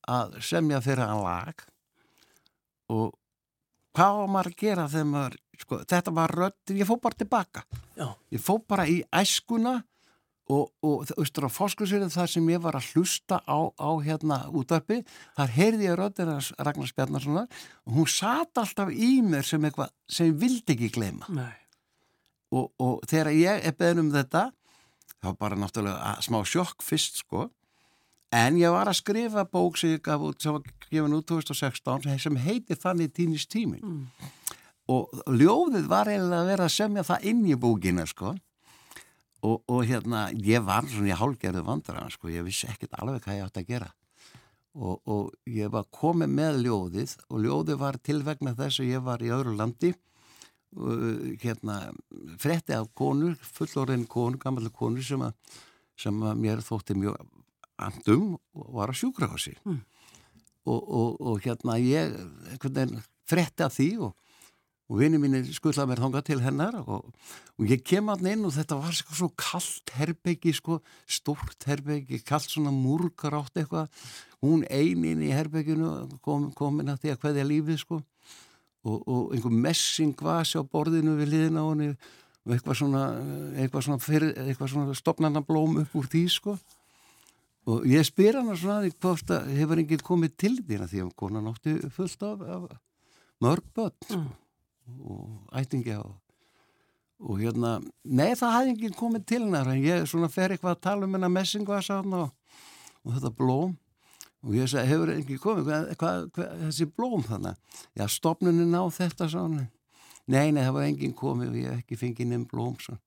að 0.09 0.35
semja 0.45 0.77
fyrir 0.85 1.05
hann 1.09 1.23
lag 1.25 1.63
og 2.89 3.15
hvað 3.97 4.17
var 4.19 4.29
maður 4.33 4.51
að 4.51 4.59
gera 4.61 4.85
þegar 4.89 5.07
maður, 5.09 5.37
sko, 5.63 5.79
þetta 5.89 6.13
var 6.13 6.33
rödd, 6.37 6.73
ég 6.77 6.87
fór 6.87 6.99
bara 7.01 7.17
tilbaka. 7.19 7.63
Já. 7.97 8.07
Ég 8.31 8.41
fór 8.45 8.61
bara 8.69 8.85
í 8.87 8.99
æskuna 9.11 9.73
og, 9.79 9.83
og 10.49 11.05
þú 11.05 11.15
veistur 11.19 11.45
á 11.45 11.51
fórskursverið 11.53 12.13
þar 12.15 12.29
sem 12.31 12.47
ég 12.49 12.61
var 12.63 12.73
að 12.79 12.87
hlusta 12.95 13.37
á, 13.45 13.59
á 13.77 13.89
hérna 14.01 14.39
útarpi, 14.49 15.03
þar 15.37 15.51
heyrði 15.53 15.85
ég 15.89 15.97
röddina 15.99 16.39
Ragnars 16.57 16.93
Bjarnarssonar 16.97 17.45
og 17.85 17.93
hún 17.99 18.07
sat 18.09 18.57
alltaf 18.57 18.89
í 18.89 19.21
mér 19.21 19.45
sem 19.45 19.61
eitthvað 19.69 19.91
sem 20.09 20.31
ég 20.31 20.39
vildi 20.41 20.73
ekki 20.73 20.89
gleyma. 20.95 21.29
Og, 22.51 22.71
og 22.81 23.03
þegar 23.05 23.29
ég 23.37 23.67
er 23.69 23.75
beðin 23.77 24.01
um 24.07 24.11
þetta, 24.15 24.47
þá 25.21 25.27
bara 25.37 25.55
náttúrulega 25.59 26.01
að- 26.15 26.23
smá 26.25 26.41
sjokk 26.45 26.81
fyrst, 26.83 27.21
sko, 27.25 27.49
En 28.31 28.53
ég 28.61 28.69
var 28.69 28.85
að 28.85 28.93
skrifa 28.99 29.41
bók 29.49 29.75
sem 29.75 29.89
ég 29.95 30.03
gaf 30.05 30.21
út, 30.21 30.37
sem 30.41 30.53
var 30.53 30.61
gefin 30.91 31.15
út 31.17 31.25
2016 31.25 32.19
sem 32.21 32.35
heitir 32.37 32.77
Þannig 32.77 33.09
týnist 33.17 33.49
tímin 33.49 33.81
Mm. 33.81 34.03
og 34.87 35.09
ljóðið 35.25 35.87
var 35.89 36.05
eiginlega 36.05 36.43
að 36.43 36.45
vera 36.51 36.65
að 36.65 36.75
semja 36.75 37.03
það 37.07 37.23
inn 37.25 37.41
í 37.49 37.55
bókina 37.57 38.05
sko 38.05 38.35
og, 39.45 39.63
og 39.69 39.85
hérna 39.87 40.27
ég 40.35 40.63
var 40.65 40.87
svona 40.89 41.13
í 41.13 41.17
hálgerðu 41.19 41.63
vandra 41.67 42.05
sko, 42.11 42.29
ég 42.31 42.45
vissi 42.47 42.67
ekkert 42.69 42.97
alveg 42.99 43.23
hvað 43.23 43.39
ég 43.39 43.47
átti 43.47 43.63
að 43.63 43.71
gera. 43.71 43.89
Og, 44.79 44.99
og 45.09 45.31
ég 45.49 45.71
var 45.73 45.87
komið 45.95 46.29
með 46.35 46.61
ljóðið 46.65 47.15
og 47.27 47.41
ljóðið 47.43 47.81
var 47.81 47.97
til 48.05 48.19
vegna 48.27 48.53
þess 48.57 48.83
að 48.83 48.91
ég 48.91 49.03
var 49.07 49.23
í 49.23 49.31
öðru 49.33 49.55
landi. 49.57 49.93
Uh, 50.69 51.33
hérna 51.41 51.79
fretti 52.37 52.75
af 52.77 52.91
konur, 52.93 53.33
fullorinn 53.41 54.05
konur, 54.05 54.37
gammallega 54.37 54.75
konur 54.77 55.05
sem 55.05 55.23
að, 55.25 55.55
sem 55.97 56.19
að 56.21 56.43
mér 56.43 56.61
þótti 56.61 56.93
mjög 56.99 57.17
andum 57.79 58.35
og 58.53 58.67
var 58.77 58.93
að 58.93 58.99
sjúkra 59.01 59.31
á 59.33 59.37
sig 59.39 59.57
mm. 59.63 59.79
og, 60.69 60.77
og, 60.83 61.15
og 61.17 61.41
hérna 61.41 61.79
ég 61.81 62.13
fretti 63.29 63.65
af 63.65 63.73
því 63.79 63.89
og 64.05 64.28
og 64.89 64.97
vinið 64.97 65.21
mín 65.21 65.37
skullað 65.53 65.91
mér 65.91 66.01
þonga 66.01 66.21
til 66.25 66.39
hennar 66.41 66.79
og, 66.81 67.09
og 67.59 67.69
ég 67.69 67.83
kem 67.85 68.09
alltaf 68.09 68.31
inn 68.31 68.47
og 68.47 68.55
þetta 68.55 68.77
var 68.81 68.95
svo 68.97 69.29
kallt 69.37 69.93
herbyggi 69.93 70.53
sko, 70.57 70.79
stórt 71.05 71.67
herbyggi, 71.69 72.23
kallt 72.25 72.49
svona 72.49 72.73
múrkar 72.73 73.37
átt 73.37 73.61
eitthvað, 73.61 73.91
hún 74.41 74.65
einin 74.65 75.21
í 75.25 75.29
herbygginu 75.35 75.91
kom, 76.25 76.49
komin 76.57 76.89
að 76.89 77.03
því 77.03 77.13
að 77.13 77.21
hvaðja 77.21 77.45
lífið 77.51 77.79
sko. 77.83 78.01
Og, 78.87 78.97
og 79.11 79.35
einhver 79.35 79.53
messingvasi 79.67 80.57
á 80.57 80.63
borðinu 80.63 81.17
við 81.19 81.33
liðin 81.33 81.59
á 81.59 81.63
henni 81.67 81.89
og 81.91 82.53
eitthvað 82.55 82.77
svona, 82.79 83.05
eitthvað 83.59 83.85
svona, 83.85 84.01
fyrir, 84.01 84.35
eitthvað 84.45 84.71
svona 84.73 84.95
stopnarnablóm 84.97 85.81
upp 85.83 85.97
úr 85.99 86.07
því 86.09 86.25
sko. 86.31 86.55
Og 87.69 87.83
ég 87.91 88.07
spyr 88.07 88.39
hann 88.39 88.53
svona 88.55 88.79
að 88.79 88.87
því 88.87 88.93
hvort 89.03 89.33
að 89.35 89.51
hefur 89.59 89.83
enginn 89.83 90.05
komið 90.07 90.37
til 90.39 90.55
þína 90.63 90.87
því 90.89 91.03
að 91.03 91.15
konan 91.19 91.51
átti 91.51 91.75
fullt 91.93 92.23
af, 92.25 92.45
af 92.55 92.69
mörg 93.43 93.67
börn 93.75 93.99
sko. 94.07 94.23
Mm 94.23 94.37
og 95.03 95.55
ættingja 95.59 95.99
og, 96.03 96.15
og 97.19 97.41
hérna, 97.41 97.77
nei 98.03 98.31
það 98.39 98.55
hafði 98.55 98.73
ekki 98.75 98.91
komið 98.99 99.25
til 99.29 99.41
hennar 99.43 99.69
en 99.71 99.83
ég 99.83 100.07
svona 100.09 100.29
fer 100.31 100.55
eitthvað 100.55 100.77
að 100.77 100.83
tala 100.87 101.07
um 101.07 101.17
hennar 101.17 101.33
messingvasa 101.33 101.99
og, 102.03 102.29
og 103.03 103.15
þetta 103.15 103.35
blóm. 103.35 103.77
Og 104.39 104.55
ég 104.55 104.69
sagði, 104.71 104.87
hefur 104.87 105.09
ekki 105.11 105.35
komið? 105.43 105.65
Hvað, 105.67 105.89
hvað, 105.99 106.21
hvað, 106.37 106.51
þessi 106.61 106.85
blóm 106.95 107.25
þannig 107.27 107.81
já, 107.99 108.05
stopnunin 108.07 108.77
á 108.77 108.83
þetta 108.95 109.27
svona 109.33 109.65
nei, 110.29 110.53
nei, 110.53 110.61
það 110.61 110.75
var 110.77 110.87
enginn 110.87 111.17
komið 111.17 111.51
og 111.51 111.59
ég 111.59 111.81
ekki 111.81 111.99
fengið 111.99 112.31
nefn 112.31 112.47
blóm 112.47 112.77
svona 112.79 113.01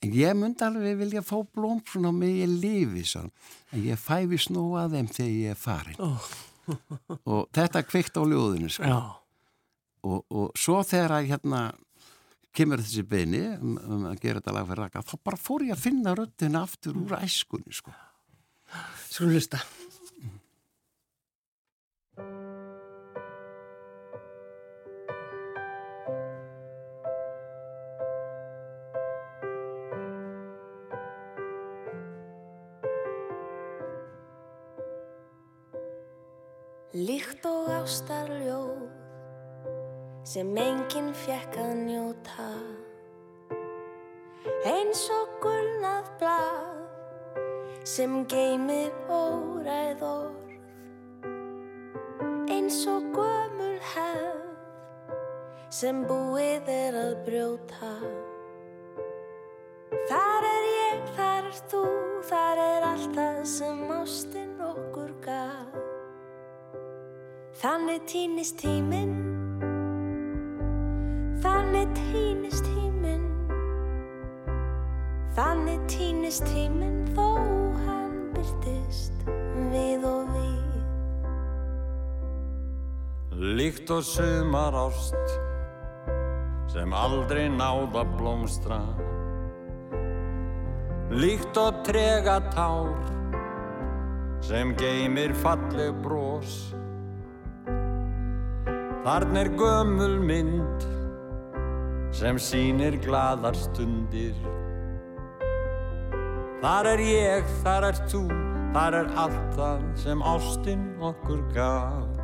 en 0.00 0.14
ég 0.16 0.34
myndi 0.34 0.64
alveg 0.64 0.98
vilja 0.98 1.22
fá 1.22 1.36
blóm 1.44 1.82
svona 1.86 2.10
með 2.16 2.40
ég 2.40 2.54
lifi 2.64 3.06
svona 3.12 3.30
en 3.70 3.84
ég 3.84 4.00
fæfi 4.00 4.40
snú 4.42 4.64
að 4.80 4.96
þeim 4.96 5.10
þegar 5.14 5.34
ég 5.36 5.54
er 5.54 5.60
farin. 5.60 6.02
Oh. 6.02 6.30
og 7.30 7.46
þetta 7.54 7.86
kvikt 7.86 8.18
á 8.18 8.22
ljóðinu 8.26 8.72
sko. 8.72 8.90
Já 8.90 9.19
og, 10.06 10.24
og 10.30 10.52
svo 10.58 10.80
þegar 10.86 11.16
að 11.18 11.30
hérna 11.32 11.62
kemur 12.56 12.82
þessi 12.82 13.04
beini 13.06 13.42
um, 13.56 13.76
um 13.78 14.06
að 14.10 14.22
gera 14.24 14.40
þetta 14.40 14.54
lag 14.56 14.70
fyrir 14.70 14.82
raka 14.84 15.04
þá 15.06 15.14
bara 15.28 15.40
fór 15.40 15.66
ég 15.68 15.76
að 15.76 15.84
finna 15.84 16.14
röndina 16.18 16.64
aftur 16.66 16.98
úr 16.98 17.18
æskunni 17.20 17.74
sko. 17.74 17.94
Skulum 19.10 19.36
hlusta 19.36 19.62
sem 40.30 40.50
enginn 40.62 41.08
fjekk 41.24 41.56
að 41.58 41.70
njóta. 41.88 42.44
Eins 44.70 45.00
og 45.10 45.32
gulnað 45.42 46.10
blad 46.20 47.80
sem 47.82 48.12
geymir 48.30 48.92
óræð 49.10 50.04
orð. 50.06 50.52
Eins 52.46 52.78
og 52.92 53.08
gömul 53.16 53.80
hefð 53.94 54.44
sem 55.80 56.04
búið 56.06 56.70
er 56.76 57.00
að 57.00 57.16
brjóta. 57.26 57.90
Þar 60.12 60.46
er 60.52 60.68
ég, 60.68 61.02
þar 61.18 61.50
er 61.50 61.58
þú, 61.72 61.82
þar 62.30 62.62
er 62.68 62.88
allt 62.92 63.18
það 63.18 63.42
sem 63.56 63.82
ástinn 63.98 64.54
okkur 64.68 65.10
gaf. 65.26 65.74
Þannig 67.64 68.06
týnist 68.14 68.62
tíminn 68.62 69.29
Þannig 71.70 71.90
týnist 71.94 72.64
tíminn. 72.66 73.26
Þannig 75.36 75.84
týnist 75.92 76.42
tíminn 76.50 77.04
þó 77.14 77.28
hann 77.84 78.16
byrtist 78.34 79.22
við 79.70 80.02
og 80.08 80.32
við. 80.34 80.74
Líkt 83.60 83.94
og 83.94 84.02
sumar 84.02 84.74
ást 84.82 85.38
sem 86.74 86.90
aldrei 86.90 87.46
náða 87.54 88.02
blómstra. 88.16 88.82
Líkt 91.22 91.54
og 91.54 91.84
trega 91.86 92.40
tár 92.50 92.98
sem 94.42 94.74
geymir 94.74 95.38
falleg 95.38 95.94
brós 96.02 96.74
Þarn 99.00 99.38
er 99.38 99.48
gömul 99.54 100.18
mynd 100.20 100.90
sem 102.12 102.38
sínir 102.38 102.98
gladar 103.04 103.54
stundir. 103.54 104.34
Þar 106.60 106.86
er 106.92 107.02
ég, 107.06 107.52
þar 107.64 107.86
er 107.88 108.00
þú, 108.10 108.22
þar 108.74 108.96
er 108.98 109.12
allt 109.22 109.54
það 109.56 109.84
sem 110.02 110.24
ástinn 110.32 110.88
okkur 111.00 111.44
gaf. 111.54 112.18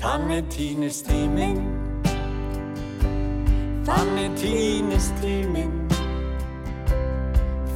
Þannig 0.00 0.48
týnist 0.52 1.06
tíminn. 1.08 1.62
Þannig 3.88 4.36
týnist 4.40 5.16
tíminn. 5.22 5.76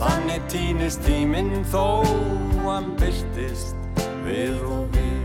Þannig 0.01 0.45
týnist 0.53 1.05
tíminn 1.07 1.65
þó 1.73 2.05
hann 2.67 2.93
byrtist 3.01 3.77
við 4.27 4.61
og 4.69 4.85
við. 4.93 5.25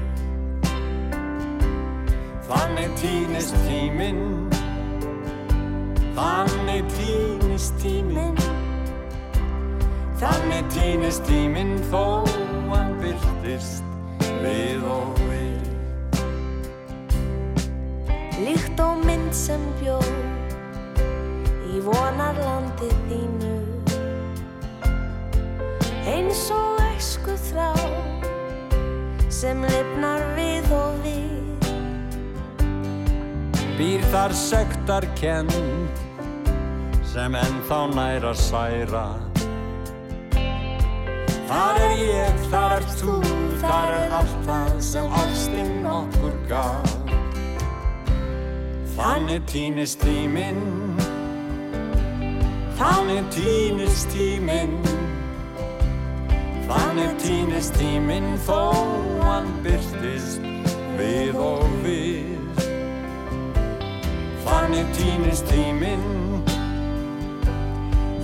Þannig 2.48 2.95
týnist 3.02 3.56
tíminn 3.67 4.50
Þannig 6.17 6.88
týnist 6.95 7.76
tíminn. 7.82 8.38
Þannig 10.19 10.65
týnist 10.74 11.24
tíminn 11.28 11.78
þó 11.91 12.26
hann 12.72 12.95
byrtist 13.02 13.86
við 14.43 14.84
og 14.89 15.22
við. 15.28 15.69
Líkt 18.39 18.80
og 18.84 19.02
mynd 19.06 19.34
sem 19.36 19.63
bjóð 19.82 20.10
í 21.69 21.82
vonarlandi 21.86 22.91
þínu. 23.10 23.56
Eins 26.10 26.45
og 26.56 26.80
æsku 26.89 27.36
þrá 27.50 27.72
sem 29.39 29.62
lifnar 29.67 30.26
við 30.39 30.72
og 30.76 31.04
við 31.06 31.38
Býr 33.80 34.02
þar 34.12 34.34
sektar 34.36 35.06
kend 35.15 35.54
sem 37.08 37.36
ennþá 37.39 37.78
næra 37.94 38.34
særa. 38.36 39.06
Þar 41.48 41.80
er 41.86 41.94
ég, 42.04 42.42
þar 42.52 42.76
er 42.76 42.88
þú, 43.00 43.15
þar 43.62 43.94
er 44.02 44.15
allt 44.18 44.42
það 44.50 44.74
sem 44.84 45.08
ástinn 45.22 45.88
okkur 45.88 46.36
gaf. 46.52 46.98
Þannig 49.00 49.48
týnist 49.48 50.04
tíminn 50.04 50.60
Þannig 52.80 53.26
týnist 53.36 54.12
tíminn. 54.12 54.76
Þannig 56.68 57.15
týnist 57.24 57.80
tíminn 57.80 58.36
þó 58.44 58.60
hann 59.24 59.50
byrtist 59.63 60.44
við 61.00 61.39
og 61.39 61.65
við 61.84 62.38
Þannig 64.69 64.89
týnist 64.93 65.47
tíminn. 65.49 66.43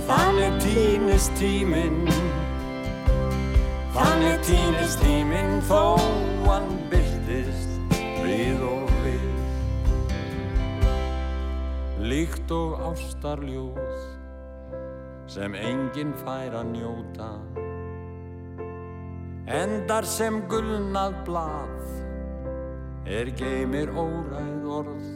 Þannig 0.06 0.60
týnist 0.62 1.32
tíminn. 1.40 2.04
Þannig 3.96 4.44
týnist 4.46 5.02
tíminn 5.02 5.58
þó 5.66 5.80
hann 6.44 6.70
byrtist 6.92 7.98
við 8.22 8.62
og 8.62 8.94
við. 9.02 9.26
Líkt 12.14 12.54
og 12.54 12.78
ástarljóð 12.92 13.98
sem 15.26 15.58
enginn 15.58 16.14
fær 16.22 16.60
að 16.62 16.72
njóta. 16.76 17.30
Endar 19.50 20.06
sem 20.14 20.44
gulnað 20.46 21.22
blað 21.26 21.86
er 23.18 23.34
geymir 23.34 23.90
óræð 23.98 24.74
orð 24.78 25.15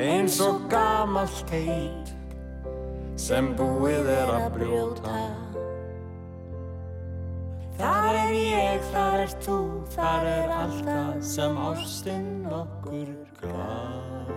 eins 0.00 0.38
og 0.44 0.62
gamalt 0.72 1.50
heit 1.52 2.14
sem 3.20 3.50
búið 3.58 4.08
er 4.16 4.32
að 4.38 4.48
brjóta 4.56 5.18
Þar 7.80 8.16
er 8.20 8.34
ég, 8.36 8.82
þar 8.92 9.22
er 9.22 9.30
þú, 9.40 9.54
þar 9.94 10.26
er 10.28 10.50
allt 10.52 10.80
það 10.84 11.14
sem 11.24 11.54
ástinn 11.64 12.42
okkur 12.52 13.14
gaf. 13.40 14.34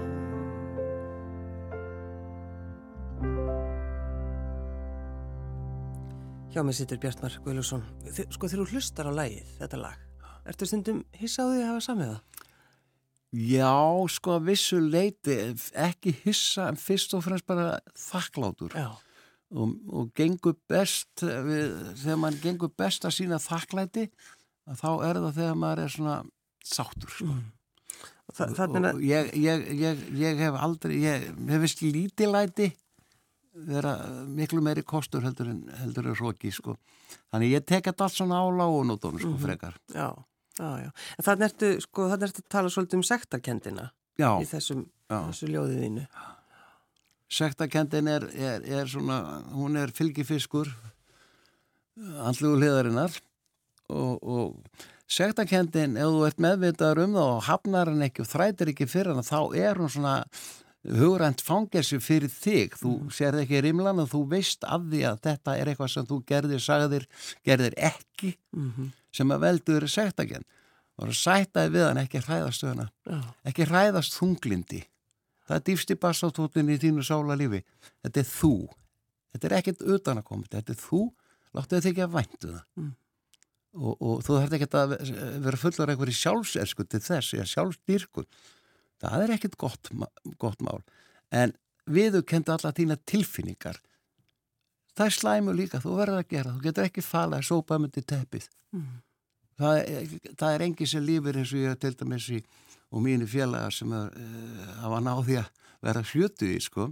Hjá 6.53 6.61
mig 6.61 6.75
sittur 6.77 6.99
Bjartmar 7.01 7.35
Guðlusson. 7.45 7.83
Þi- 8.13 8.27
Sko 8.35 8.47
þegar 8.47 8.61
þú 8.65 8.71
hlustar 8.75 9.09
á 9.09 9.13
lagið, 9.17 9.47
þetta 9.59 9.77
lag, 9.81 9.97
ertu 10.45 10.67
stundum 10.69 11.03
hissaðið 11.17 11.63
að 11.63 11.69
hafa 11.71 11.85
samið 11.87 12.11
það? 12.13 12.21
Já, 13.33 13.73
sko 14.13 14.35
að 14.37 14.51
vissu 14.51 14.77
leiti, 14.77 15.35
ekki 15.73 16.13
hissa 16.21 16.67
en 16.69 16.77
fyrst 16.77 17.15
og 17.17 17.23
fremst 17.25 17.47
bara 17.49 17.79
þakklátur 17.97 18.75
Já. 18.77 18.91
og, 19.57 19.71
og 19.89 20.11
gengur 20.17 20.53
best, 20.69 21.23
við, 21.23 21.73
þegar 22.03 22.19
mann 22.21 22.37
gengur 22.43 22.69
best 22.77 23.07
að 23.09 23.15
sína 23.17 23.39
þakklæti, 23.41 24.05
að 24.69 24.83
þá 24.83 24.89
er 25.09 25.19
það 25.23 25.39
þegar 25.39 25.59
maður 25.63 25.81
er 25.83 25.95
svona 25.95 26.19
sáttur, 26.63 27.15
sko. 27.17 27.39
Þa, 28.33 28.45
og, 28.69 28.77
og 28.93 29.01
ég, 29.03 29.33
ég, 29.35 29.65
ég, 29.81 30.05
ég 30.21 30.39
hef 30.45 30.59
aldrei, 30.67 30.93
ég 31.01 31.25
hef 31.49 31.63
vist 31.65 31.81
lítilæti 31.83 32.69
vera 33.53 33.95
miklu 34.29 34.61
meiri 34.65 34.81
kostur 34.85 35.25
heldur 35.25 35.49
en, 35.51 35.65
heldur 35.81 36.11
en 36.11 36.17
róki, 36.17 36.53
sko. 36.53 36.77
Þannig 37.33 37.57
ég 37.57 37.65
tek 37.65 37.89
þetta 37.89 38.07
allt 38.07 38.17
svona 38.17 38.39
á 38.41 38.45
lágunótonum, 38.61 39.21
sko, 39.21 39.33
frekar. 39.41 39.75
Já, 39.93 40.13
já, 40.59 40.69
já. 40.85 40.89
En 41.17 41.27
þannig 41.27 41.49
ertu, 41.49 41.73
sko, 41.83 42.07
þannig 42.11 42.29
ertu 42.29 42.43
að 42.43 42.53
tala 42.55 42.71
svolítið 42.73 42.99
um 42.99 43.05
sektarkendina 43.07 43.89
Já, 44.19 44.29
í 44.37 44.47
þessum, 44.47 44.85
þessu 45.09 45.49
ljóðiðinu. 45.49 46.07
Sektakendin 47.33 48.09
er, 48.11 48.25
er, 48.37 48.65
er 48.81 48.89
svona, 48.89 49.19
hún 49.55 49.77
er 49.79 49.93
fylgifiskur 49.95 50.69
andlugu 52.21 52.59
hliðarinnar 52.59 53.15
og, 53.93 54.19
og 54.21 54.83
sektakendin, 55.09 55.97
ef 55.97 56.13
þú 56.13 56.25
ert 56.27 56.43
meðvitaður 56.45 57.03
um 57.07 57.15
það 57.17 57.31
og 57.31 57.45
hafnar 57.47 57.91
hann 57.91 58.05
ekki 58.05 58.23
og 58.23 58.29
þrætir 58.29 58.73
ekki 58.73 58.89
fyrir 58.89 59.13
hann, 59.13 59.25
þá 59.25 59.39
er 59.57 59.81
hún 59.81 59.91
svona 59.93 60.15
hugrænt 60.83 61.41
fangelsi 61.41 61.99
fyrir 62.03 62.31
þig 62.31 62.73
þú 62.75 62.91
mm. 62.97 63.11
sér 63.15 63.37
ekki 63.39 63.61
rimlan 63.63 64.01
og 64.03 64.09
þú 64.11 64.23
veist 64.33 64.65
af 64.67 64.83
því 64.91 65.05
að 65.09 65.21
þetta 65.29 65.55
er 65.57 65.71
eitthvað 65.71 65.93
sem 65.93 66.09
þú 66.09 66.17
gerðir, 66.27 66.63
sagðir, 66.63 67.07
gerðir 67.45 67.77
ekki 67.91 68.35
Mm 68.53 68.91
sem 69.13 69.33
að 69.33 69.45
veldur 69.47 69.87
sektakend 69.89 70.47
og 70.97 71.09
það 71.09 71.19
sætaði 71.19 71.73
við 71.73 71.85
hann 71.87 72.01
ekki 72.03 72.21
hræðast 72.25 72.65
hana. 72.67 72.89
Ekki 73.47 73.69
hræðast 73.69 74.17
þunglindi 74.17 74.83
það 75.47 75.57
er 75.57 75.65
dýfsti 75.69 75.97
bassátóttin 75.99 76.71
í 76.71 76.79
þínu 76.81 77.05
sála 77.05 77.37
lífi. 77.39 77.61
Þetta 78.03 78.21
er 78.21 78.27
þú. 78.29 78.53
Þetta 79.33 79.49
er 79.49 79.55
ekkert 79.59 79.85
utan 79.95 80.19
að 80.21 80.27
koma 80.29 80.49
þetta 80.49 80.73
er 80.73 80.79
þú, 80.79 81.01
láttu 81.57 81.79
þið 81.79 81.89
ekki 81.91 82.05
að 82.05 82.13
væntu 82.17 82.51
það. 82.51 82.67
Mm. 82.79 82.91
og, 83.73 83.93
og 83.97 84.19
þú 84.21 84.35
þarf 84.37 84.55
ekki 84.57 84.67
að 84.77 84.91
vera 85.47 85.59
fullur 85.59 85.91
einhverju 85.93 86.17
sjálfsersku 86.19 86.85
til 86.85 87.01
þess, 87.01 87.33
eða 87.33 87.47
sjálfsdýrkun 87.49 88.27
það 89.01 89.23
er 89.23 89.33
ekkert 89.35 89.57
gott, 89.59 89.89
gott 90.39 90.61
mál. 90.63 90.83
En 91.33 91.55
viðu 91.89 92.21
kendu 92.29 92.53
alla 92.53 92.71
þína 92.75 92.99
tilfinningar 93.09 93.81
það 94.97 95.05
er 95.05 95.15
slæmu 95.17 95.55
líka, 95.57 95.81
þú 95.83 95.97
verður 95.99 96.21
að 96.21 96.29
gera 96.33 96.53
þú 96.53 96.63
getur 96.67 96.87
ekki 96.89 97.05
falað 97.05 97.41
að 97.41 97.49
sópa 97.49 97.79
myndi 97.81 98.03
teppið. 98.13 98.49
Mm. 98.73 98.89
það 99.61 100.17
það 100.39 100.55
er 100.55 100.65
engi 100.67 100.89
sem 100.89 101.05
lífur 101.05 101.39
eins 101.39 101.53
og 101.53 101.63
ég 101.63 101.79
til 101.81 101.93
dæmis 101.99 102.29
í 102.33 102.41
og 102.93 103.01
mínu 103.01 103.25
félagar 103.29 103.73
sem 103.73 103.93
er, 103.93 104.09
uh, 104.13 104.73
hafa 104.83 104.99
náði 105.01 105.39
að 105.41 105.63
vera 105.83 106.03
hlutu 106.11 106.49
í 106.49 106.59
sko. 106.61 106.91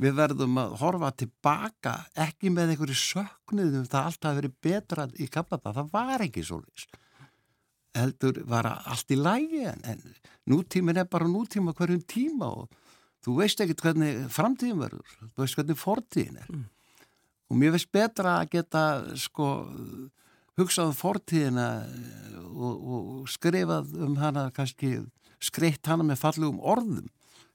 Við 0.00 0.14
verðum 0.18 0.58
að 0.58 0.74
horfa 0.80 1.12
tilbaka 1.14 1.94
ekki 2.18 2.50
með 2.50 2.72
einhverju 2.72 2.98
söknuðum 2.98 3.86
það 3.86 4.08
allt 4.08 4.26
hafi 4.26 4.40
verið 4.40 4.54
betra 4.66 5.08
í 5.22 5.28
kaplata 5.30 5.74
það 5.74 5.90
var 5.92 6.24
ekki 6.26 6.42
svolítið 6.46 7.00
heldur 7.94 8.40
var 8.50 8.66
allt 8.66 9.12
í 9.14 9.18
lægi 9.18 9.62
en, 9.70 9.82
en 9.86 10.00
nútímin 10.50 10.98
er 10.98 11.08
bara 11.10 11.28
nútíma 11.30 11.74
hverjum 11.76 12.02
tíma 12.10 12.50
og 12.62 12.80
þú 13.24 13.38
veist 13.38 13.60
ekkert 13.62 13.84
hvernig 13.84 14.24
framtíðin 14.32 14.82
verður, 14.82 15.12
þú 15.22 15.44
veist 15.44 15.58
hvernig 15.58 15.80
fortíðin 15.80 16.40
er. 16.42 16.48
Mm. 16.50 16.64
Og 17.50 17.58
mér 17.60 17.74
veist 17.74 17.90
betra 17.94 18.38
að 18.40 18.54
geta 18.56 18.84
sko 19.20 19.48
hugsað 20.58 20.92
um 20.92 20.96
fortíðina 20.96 21.66
eh, 21.82 22.38
og, 22.54 22.88
og 22.96 23.28
skrifað 23.30 23.92
um 24.06 24.16
hana 24.20 24.48
kannski 24.54 24.96
skreitt 25.44 25.84
hana 25.90 26.06
með 26.06 26.22
fallugum 26.22 26.62
orðum 26.62 27.10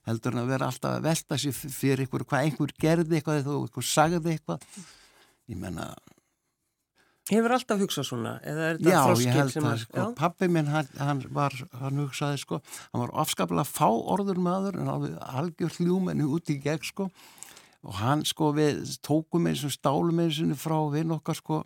heldur 0.08 0.36
en 0.36 0.44
að 0.44 0.54
vera 0.54 0.70
alltaf 0.70 0.96
að 0.96 1.08
velta 1.08 1.38
sér 1.40 1.56
fyrir 1.56 2.06
ykkur 2.06 2.24
hvað 2.28 2.46
einhver 2.46 2.72
gerði 2.80 3.18
eitthvað 3.18 3.42
eða 3.42 3.58
einhver 3.58 3.86
sagði 3.86 4.32
eitthvað. 4.32 4.64
Ég 5.50 5.58
menna, 5.60 5.90
Hefur 7.30 7.52
alltaf 7.54 7.78
hugsað 7.78 8.06
svona? 8.08 8.32
Já 8.42 9.02
ég 9.20 9.36
held 9.36 9.58
að 9.60 9.82
sko, 9.84 10.06
pappi 10.18 10.48
minn 10.50 10.70
hann, 10.70 10.88
hann 10.98 11.20
var, 11.34 11.54
hann 11.78 12.00
hugsaði 12.02 12.40
sko 12.42 12.58
hann 12.64 13.04
var 13.04 13.12
afskaplega 13.22 13.66
fá 13.68 13.86
orður 13.86 14.40
maður 14.42 14.80
en 14.80 14.90
alveg 14.90 15.18
algjör 15.28 15.76
hljúmenni 15.76 16.26
út 16.26 16.50
í 16.50 16.58
gegn 16.64 16.88
sko 16.88 17.06
og 17.86 17.94
hann 18.00 18.24
sko 18.28 18.50
við 18.56 18.82
tókum 19.04 19.46
eins 19.48 19.64
og 19.64 19.72
stálum 19.72 20.20
eins 20.20 20.40
og 20.44 20.56
frá 20.60 20.78
vinn 20.92 21.14
okkar 21.16 21.38
sko. 21.38 21.62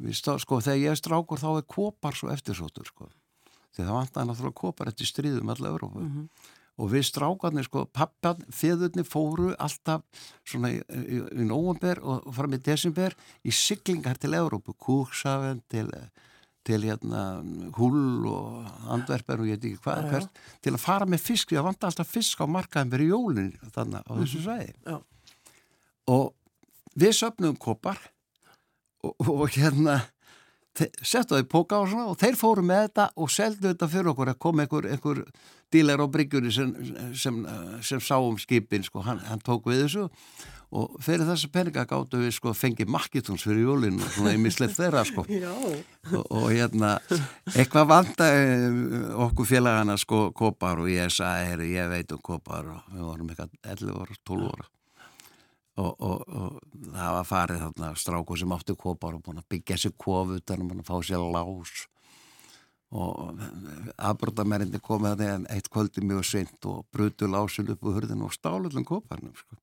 Við 0.00 0.16
stá, 0.16 0.38
sko 0.40 0.60
þegar 0.64 0.78
ég 0.80 0.94
er 0.94 1.00
strákur 1.00 1.40
þá 1.42 1.50
er 1.58 1.66
kopar 1.68 2.16
svo 2.16 2.30
eftirsóttur 2.32 2.88
sko. 2.88 3.10
Þegar 3.76 3.90
það 3.90 3.98
vantaði 3.98 4.30
náttúrulega 4.30 4.60
kopar 4.62 4.88
eftir 4.88 5.06
stríðum 5.10 5.52
alla 5.52 5.68
Európa 5.68 6.00
Mhm. 6.00 6.28
og 6.80 6.90
við 6.90 7.04
strákarnir 7.04 7.64
sko 7.64 7.84
pappan, 7.84 8.40
feðurni 8.48 9.04
fóru 9.04 9.54
alltaf 9.58 10.02
svona 10.44 10.70
í, 10.72 10.80
í, 10.88 11.20
í 11.20 11.44
nóvember 11.44 12.00
og 12.02 12.32
fram 12.32 12.54
í 12.56 12.62
desember 12.62 13.14
í 13.44 13.52
siglingar 13.52 14.16
til 14.16 14.32
Európu, 14.32 14.72
Kúksafen 14.72 15.60
til, 15.68 15.90
til 16.70 16.86
hérna 16.86 17.22
Hull 17.76 18.26
og 18.30 18.70
Andverper 18.94 19.42
og 19.42 19.50
ég 19.50 19.58
veit 19.58 19.66
ekki 19.72 19.82
hvað 19.84 20.00
Já, 20.00 20.04
já. 20.06 20.10
hvert, 20.14 20.40
til 20.64 20.72
að 20.76 20.82
fara 20.86 21.08
með 21.10 21.24
fisk 21.26 21.52
að 21.58 21.66
vanta 21.68 21.90
alltaf 21.90 22.12
fisk 22.14 22.40
á 22.40 22.46
markaðin 22.46 22.92
fyrir 22.94 23.10
jólin 23.12 23.52
þannig 23.74 24.06
á 24.06 24.12
þessu 24.22 24.40
Mhm. 24.40 24.46
Já. 24.86 24.96
og 26.10 26.32
við 26.98 27.12
söpnum 27.20 27.58
kopar 27.58 27.98
og, 29.04 29.14
og 29.20 29.48
hérna 29.54 30.00
settu 31.02 31.36
það 31.36 31.42
í 31.44 31.48
póka 31.50 31.80
og 31.82 31.90
svona 31.90 32.10
og 32.10 32.20
þeir 32.20 32.38
fóru 32.40 32.64
með 32.66 32.86
þetta 32.86 33.08
og 33.16 33.32
seldu 33.32 33.68
þetta 33.70 33.90
fyrir 33.92 34.12
okkur 34.12 34.32
að 34.32 34.40
koma 34.46 34.64
einhver, 34.64 34.88
einhver 34.90 35.24
dílar 35.70 36.02
á 36.02 36.06
bryggjunni 36.10 36.52
sem, 36.54 36.70
sem, 37.14 37.42
sem 37.86 38.00
sá 38.02 38.16
um 38.18 38.38
skipin 38.40 38.86
sko, 38.86 39.04
hann, 39.06 39.20
hann 39.28 39.42
tók 39.44 39.68
við 39.70 39.84
þessu 39.84 40.08
og 40.70 40.98
fyrir 41.02 41.26
þessa 41.26 41.50
peninga 41.50 41.84
gáttu 41.90 42.20
við 42.20 42.34
sko 42.36 42.52
fengið 42.54 42.90
makkitúns 42.94 43.44
fyrir 43.46 43.64
jólinu 43.66 44.04
og 44.06 44.12
svona 44.14 44.34
einmislegt 44.36 44.76
þeirra 44.78 45.02
sko. 45.08 45.24
Og, 46.16 46.24
og 46.32 46.46
hérna 46.48 46.94
eitthvað 47.52 47.88
vanda 47.90 48.26
okkur 49.26 49.48
félagana 49.50 49.98
sko 50.00 50.30
kopar 50.36 50.80
og 50.80 50.88
ég 50.90 51.10
sagði, 51.12 51.50
heyri, 51.50 51.66
ég 51.76 51.90
veit 51.92 52.14
um 52.14 52.22
kopar 52.24 52.70
og 52.72 52.94
við 52.94 53.04
vorum 53.04 53.32
eitthvað 53.32 53.52
11 53.74 53.98
ára, 54.00 54.16
12 54.30 54.46
ára 54.54 54.68
og, 55.80 55.94
og, 56.00 56.24
og 56.28 56.58
það 56.94 57.14
var 57.16 57.28
farið 57.28 57.62
þarna 57.64 57.90
stráku 57.98 58.36
sem 58.38 58.52
átti 58.56 58.76
kopar 58.78 59.16
og 59.16 59.24
búin 59.24 59.40
að 59.40 59.48
byggja 59.54 59.78
sér 59.80 59.94
kof 60.00 60.34
utan 60.36 60.64
og 60.64 60.70
búin 60.70 60.82
að 60.82 60.90
fá 60.90 60.96
sér 61.06 61.24
lás. 61.34 61.86
Og 62.90 63.40
afbrotamærindi 64.10 64.80
komið 64.82 65.12
að 65.12 65.20
þeim 65.24 65.44
eitt 65.54 65.68
kvöldi 65.70 66.02
mjög 66.02 66.24
seint 66.26 66.66
og 66.66 66.82
brutu 66.90 67.28
lásin 67.30 67.70
upp 67.70 67.84
úr 67.86 68.00
hurðinu 68.00 68.26
og 68.26 68.34
stálullum 68.34 68.86
koparnum 68.86 69.36
sko. 69.38 69.58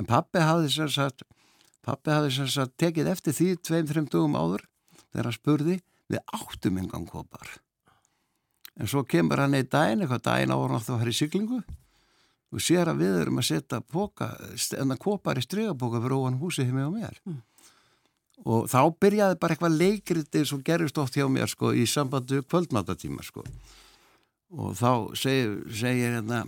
en 0.00 0.08
pappi 0.08 0.40
hafði 0.40 0.68
sér 0.74 0.92
sagt 0.92 1.24
pappi 1.84 2.12
hafði 2.12 2.34
sér 2.36 2.52
sagt 2.52 2.76
tekið 2.80 3.08
eftir 3.08 3.36
því 3.36 3.48
tveim, 3.64 3.88
þreim 3.88 4.08
dugum 4.12 4.36
áður 4.36 4.66
þegar 5.12 5.30
hann 5.30 5.38
spurði 5.38 5.80
við 6.12 6.20
áttum 6.36 6.78
engan 6.82 7.08
kopar. 7.08 7.56
En 8.76 8.88
svo 8.88 9.02
kemur 9.04 9.40
hann 9.40 9.56
einn 9.56 9.68
daginn 9.68 10.04
eitthvað 10.04 10.26
daginn 10.28 10.52
ára 10.52 10.68
náttúrulega 10.74 10.96
að 10.96 11.00
fara 11.00 11.14
í 11.14 11.20
siglingu 11.20 11.62
og 12.50 12.62
sér 12.62 12.90
að 12.90 13.04
við 13.04 13.18
erum 13.20 13.40
að 13.40 13.48
setja 13.50 13.80
póka, 13.80 14.32
en 14.78 14.94
að 14.94 15.02
kopar 15.04 15.38
í 15.38 15.44
strygapóka 15.44 16.02
fyrir 16.02 16.16
óan 16.18 16.40
húsi 16.40 16.66
hjá 16.66 16.74
mig 16.74 16.88
og 16.88 16.96
mér. 16.96 17.20
Mm. 17.26 17.40
og 18.40 18.70
þá 18.72 18.80
byrjaði 19.04 19.36
bara 19.36 19.52
eitthvað 19.54 19.76
leikriti 19.76 20.44
sem 20.48 20.62
gerist 20.64 20.98
oft 20.98 21.16
hjá 21.16 21.26
mér 21.28 21.50
sko 21.50 21.74
í 21.76 21.84
sambandu 21.84 22.40
kvöldmáttatíma 22.48 23.22
sko. 23.22 23.44
Og 24.56 24.72
þá 24.74 25.12
segir, 25.14 25.60
segir 25.68 26.16
hérna 26.16 26.46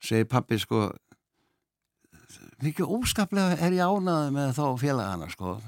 segir 0.00 0.26
pappi 0.32 0.58
sko 0.58 0.88
mikið 2.64 2.88
óskaplega 2.96 3.58
er 3.60 3.76
ég 3.76 3.84
ánaði 3.84 4.32
með 4.34 4.54
þá 4.56 4.64
félagana 4.80 5.28
sko. 5.32 5.58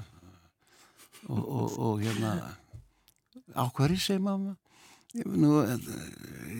Og, 1.27 1.43
og, 1.43 1.77
og 1.77 2.01
hérna 2.01 2.33
á 3.53 3.63
hverju 3.69 3.99
segir 4.01 4.23
mamma 4.23 4.55
Nú, 5.15 5.61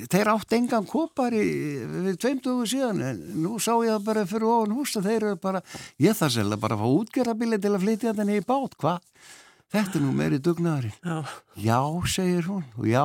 þeir 0.07 0.29
átt 0.31 0.53
engan 0.55 0.85
kopar 0.87 1.35
í, 1.35 1.43
við 2.07 2.15
tveimtugu 2.21 2.67
síðan 2.69 3.01
en 3.03 3.17
nú 3.43 3.57
sá 3.59 3.73
ég 3.83 3.91
það 3.91 4.05
bara 4.05 4.23
fyrir 4.29 4.47
ofan 4.47 4.75
hús 4.77 4.93
og 4.95 5.03
þeir 5.03 5.17
eru 5.17 5.39
bara, 5.43 5.61
ég 5.99 6.15
þarf 6.15 6.33
sérlega 6.37 6.61
bara 6.63 6.77
að 6.77 6.83
fá 6.85 6.93
útgerðabili 7.01 7.59
til 7.59 7.73
að 7.73 7.83
flytja 7.83 8.13
þetta 8.15 8.37
í 8.37 8.45
bát 8.47 8.77
hvað, 8.79 9.27
þetta 9.75 9.99
er 9.99 10.05
nú 10.05 10.13
meiri 10.15 10.39
dugnaðurinn. 10.39 10.95
Já, 11.03 11.17
já, 11.59 11.79
segir 12.15 12.47
hún 12.47 12.63
og 12.79 12.87
já, 12.87 13.03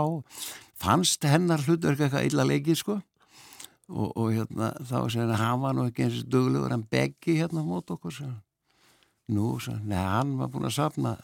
fannst 0.78 1.26
hennar 1.26 1.66
hlutverk 1.66 2.06
eitthvað 2.06 2.30
illa 2.30 2.46
leikið 2.46 2.78
sko. 2.78 3.00
Og, 3.90 4.14
og 4.14 4.30
hérna, 4.30 4.70
þá 4.78 4.96
segir 5.10 5.26
hann 5.34 5.42
hann 5.42 5.62
var 5.66 5.74
nú 5.74 5.90
ekki 5.90 6.06
eins 6.06 6.22
og 6.22 6.32
duglegur, 6.32 6.70
hann 6.70 6.86
beggi 6.86 7.40
hérna 7.42 7.66
mót 7.66 7.90
okkur, 7.90 8.14
segir 8.14 8.30
hann. 8.30 8.42
Nú, 9.34 9.56
segir 9.58 9.80
hann, 9.80 9.90
neða, 9.90 10.10
hann 10.20 10.36
var 10.38 10.54
búin 10.54 10.70
að 10.70 10.78
safna 10.78 11.16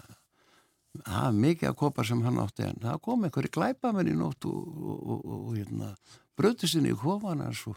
það 1.05 1.27
er 1.29 1.37
mikið 1.45 1.69
að 1.71 1.77
kopar 1.83 2.09
sem 2.09 2.23
hann 2.27 2.41
átti 2.43 2.67
en 2.69 2.81
það 2.83 3.01
kom 3.05 3.25
einhverju 3.29 3.53
glæpamenn 3.55 4.11
í 4.13 4.17
nótt 4.19 4.49
og, 4.49 4.59
og, 4.79 4.99
og, 5.15 5.29
og 5.39 5.57
hérna, 5.57 5.93
bröti 6.39 6.71
sinni 6.71 6.95
í 6.95 6.99
kofana 6.99 7.51
og, 7.53 7.77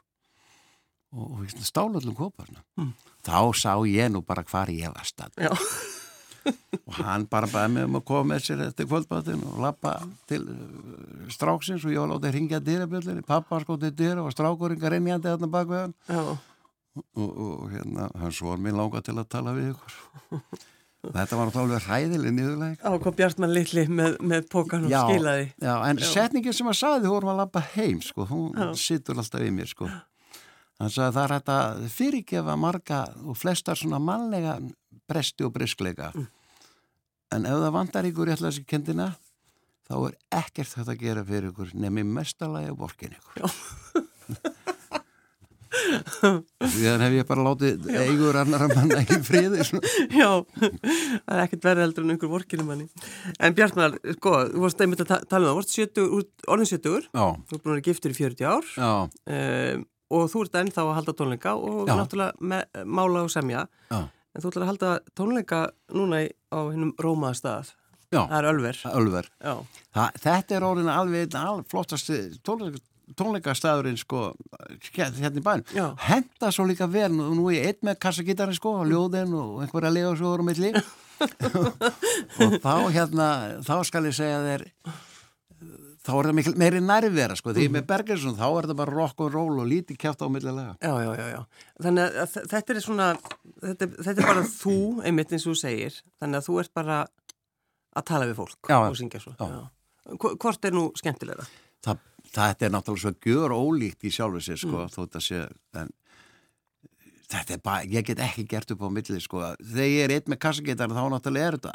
og 1.11 1.39
hérna, 1.45 1.65
stálallum 1.67 2.15
koparna 2.17 2.63
Mm. 2.79 2.93
þá 3.27 3.39
sá 3.53 3.73
ég 3.85 4.09
nú 4.09 4.21
bara 4.25 4.43
hvar 4.47 4.69
ég 4.73 4.89
var 4.95 5.05
stað 5.05 5.35
og 6.87 6.95
hann 6.97 7.27
bara 7.29 7.45
bæði 7.51 7.73
mig 7.75 7.83
um 7.85 7.97
að 7.99 8.05
koma 8.09 8.33
með 8.33 8.45
sér 8.47 8.63
eftir 8.65 8.87
kvöldbáttinn 8.89 9.43
og 9.45 9.59
lappa 9.61 9.91
til 10.29 10.41
uh, 10.49 11.27
stráksins 11.29 11.85
og 11.85 11.93
ég 11.93 12.01
var 12.01 12.09
látið 12.15 12.29
að 12.31 12.35
ringja 12.37 12.59
dyrabjöllinni, 12.65 13.25
pappa 13.27 13.59
til 13.65 13.91
dyra 13.93 14.23
og 14.25 14.33
strákurinn 14.33 14.81
reynjandi 14.81 15.29
þarna 15.29 15.51
bak 15.53 15.69
við 15.69 15.83
hann. 15.83 15.93
Og 17.15 17.69
hérna, 17.71 18.09
hann 18.19 18.33
svor 18.35 18.57
mér 18.59 18.75
langa 18.75 19.03
til 19.05 19.15
að 19.21 19.29
tala 19.31 19.53
við 19.55 19.69
ykkur 19.75 19.93
þetta 21.01 21.37
var 21.39 21.47
náttúrulega 21.49 21.61
alveg 21.65 21.85
hræðileg 21.87 22.33
niðurleg 22.37 22.83
Á 22.85 22.91
kom 23.01 23.15
Bjartmann 23.17 23.53
litli 23.55 23.85
með, 23.89 24.17
með 24.21 24.45
pókan 24.53 24.85
og 24.85 24.91
skilaði. 24.93 25.47
já, 25.61 25.73
en 25.89 25.97
setningin 26.05 26.53
sem 26.53 26.69
hann 26.69 26.77
saði 26.77 27.05
þú 27.07 27.13
vorum 27.15 27.31
að 27.33 27.39
lappa 27.41 27.63
heim 27.75 28.01
sko, 28.05 28.27
hún 28.29 28.51
Já. 28.53 28.67
sittur 28.77 29.17
alltaf 29.17 29.41
í 29.41 29.49
mér 29.55 29.71
sko 29.71 29.89
hann 30.81 30.89
sagði 30.93 31.15
það 31.17 31.23
er 31.25 31.33
hægt 31.37 31.49
að 31.55 31.81
fyrirgefa 31.95 32.55
marga 32.57 32.99
og 33.25 33.37
flestar 33.37 33.77
svona 33.77 33.99
mannlega 34.01 34.59
bresti 35.09 35.43
og 35.47 35.53
briskleika 35.57 36.11
Mm. 36.15 36.27
en 37.37 37.45
ef 37.45 37.59
það 37.63 37.71
vandar 37.79 38.07
ykkur 38.09 38.27
í 38.27 38.31
alltaf 38.35 38.49
þessi 38.51 38.65
kendina 38.67 39.09
þá 39.89 39.93
er 40.07 40.15
ekkert 40.41 40.67
þetta 40.75 40.91
að 40.93 40.99
gera 41.01 41.23
fyrir 41.27 41.49
ykkur 41.51 41.73
nefnir 41.73 42.03
mestalagi 42.05 42.69
og 42.73 42.77
borkin 42.81 43.13
ykkur 43.17 43.45
Þannig 46.21 47.03
hef 47.05 47.15
ég 47.17 47.27
bara 47.29 47.43
látið 47.45 47.87
eigur 48.01 48.37
annar 48.41 48.65
að 48.67 48.73
manna 48.77 49.01
í 49.03 49.17
friði. 49.25 49.65
Já, 50.21 50.29
það 50.51 51.33
er 51.35 51.41
ekkert 51.45 51.67
verið 51.67 51.83
heldur 51.85 52.05
en 52.05 52.13
einhver 52.15 52.31
vorkinu 52.31 52.65
manni. 52.67 52.87
En 53.39 53.55
Bjartmann, 53.57 53.97
sko, 54.17 54.33
þú 54.53 54.63
varst 54.65 54.83
einmitt 54.85 55.03
að 55.05 55.11
ta- 55.13 55.21
tala 55.31 55.51
um 55.51 55.51
það, 55.51 55.55
þú 55.55 55.61
varst 55.61 55.75
70, 55.77 56.47
orðin 56.55 56.71
70, 56.71 57.09
Já, 57.11 57.25
þú 57.49 57.57
er 57.57 57.63
búin 57.65 57.77
að 57.79 57.83
giftur 57.89 58.13
í 58.13 58.19
40 58.21 58.49
ár 58.51 58.71
já, 58.77 58.91
um, 59.35 59.85
og 60.11 60.25
þú 60.33 60.45
ert 60.45 60.57
ennþá 60.61 60.83
að 60.85 60.95
halda 60.99 61.13
tónleika 61.21 61.53
og 61.57 61.85
Já. 61.87 61.93
náttúrulega 61.95 62.49
með, 62.51 62.81
mála 62.85 63.25
og 63.25 63.31
semja. 63.33 63.65
já, 63.91 64.01
En 64.31 64.39
þú 64.43 64.47
ætlar 64.51 64.63
að 64.63 64.69
halda 64.71 64.89
tónleika 65.19 65.61
núna 65.91 66.21
í, 66.23 66.27
á 66.51 66.59
hinnum 66.71 66.93
rómaða 67.03 67.35
stað. 67.39 67.71
já, 68.11 68.21
Það 68.27 68.37
er 68.37 68.47
Ölver. 68.51 68.77
Ölver. 68.99 69.27
Já, 69.43 69.53
Þa, 69.95 70.05
þetta 70.23 70.55
er 70.57 70.65
orðin 70.67 70.91
alveg 70.91 71.35
flottast 71.71 72.11
tónleika, 72.43 72.79
tónleikastæðurinn 73.19 73.97
sko 74.01 74.21
hérna 74.95 75.31
í 75.41 75.43
bæn. 75.45 75.63
Já. 75.75 75.87
Henda 76.07 76.51
svo 76.53 76.65
líka 76.69 76.87
vel, 76.91 77.09
nú, 77.15 77.29
nú 77.37 77.47
er 77.51 77.57
ég 77.59 77.69
einn 77.71 77.89
með 77.91 77.99
kassagítarinn 78.05 78.57
sko, 78.57 78.77
og 78.81 78.89
ljóðinn 78.91 79.33
og 79.37 79.61
einhverja 79.65 79.93
legasjóður 79.95 80.43
á 80.43 80.45
milli 80.49 80.73
og 82.41 82.55
þá 82.63 82.73
hérna, 82.95 83.27
þá 83.65 83.73
skal 83.87 84.07
ég 84.09 84.15
segja 84.17 84.39
þér 84.45 84.63
þá 86.01 86.11
er 86.17 86.27
það 86.31 86.33
mikil, 86.39 86.53
meiri 86.57 86.79
nærvera 86.81 87.35
sko, 87.37 87.51
því 87.53 87.67
með 87.75 87.83
Bergersson 87.91 88.33
þá 88.39 88.45
er 88.57 88.67
það 88.71 88.77
bara 88.79 88.95
rock 88.95 89.21
og 89.21 89.35
roll 89.35 89.59
og 89.61 89.67
lítið 89.69 89.99
kjátt 90.01 90.23
á 90.25 90.27
millilega. 90.33 90.71
já, 90.81 90.93
já, 91.05 91.11
já, 91.19 91.27
já. 91.35 91.41
Þannig 91.85 92.17
að 92.23 92.37
þetta 92.55 92.73
er 92.73 92.79
svona, 92.81 93.09
þetta, 93.61 93.89
þetta 94.07 94.15
er 94.23 94.29
bara 94.31 94.45
þú, 94.49 94.75
einmitt 95.05 95.35
eins 95.37 95.45
og 95.45 95.53
þú 95.53 95.59
segir, 95.61 95.99
þannig 96.23 96.39
að 96.41 96.47
þú 96.49 96.57
ert 96.63 96.73
bara 96.81 96.97
að 98.01 98.07
tala 98.09 98.29
við 98.31 98.39
fólk 98.41 98.71
Já, 98.71 98.79
og 98.87 98.97
syngja 98.97 99.21
svo. 99.21 99.35
já. 99.37 99.61
Hvo- 100.17 100.33
Hvort 100.41 100.65
er 100.65 100.73
nú 100.73 100.87
skemmtilegra? 100.97 101.45
það, 101.85 102.01
þetta 102.35 102.67
er 102.67 102.75
náttúrulega 102.75 103.03
svo 103.07 103.15
gjör 103.25 103.55
ólíkt 103.57 104.05
í 104.07 104.13
sjálfu 104.13 104.43
sér 104.45 104.61
sko, 104.61 104.85
þótt 104.93 105.17
að 105.19 105.25
sé 105.27 105.41
en 105.81 105.91
þetta 107.31 107.55
er 107.55 107.61
bara, 107.63 107.85
ég 107.87 108.03
get 108.07 108.19
ekki 108.19 108.43
gert 108.51 108.71
upp 108.73 108.81
á 108.83 108.89
milli 108.91 109.19
sko, 109.23 109.41
þegar 109.63 109.87
ég 109.87 110.01
er 110.03 110.13
einn 110.17 110.33
með 110.33 110.39
kassagetar 110.43 110.91
þá 110.91 111.01
náttúrulega 111.13 111.47
er 111.51 111.57
þetta 111.57 111.71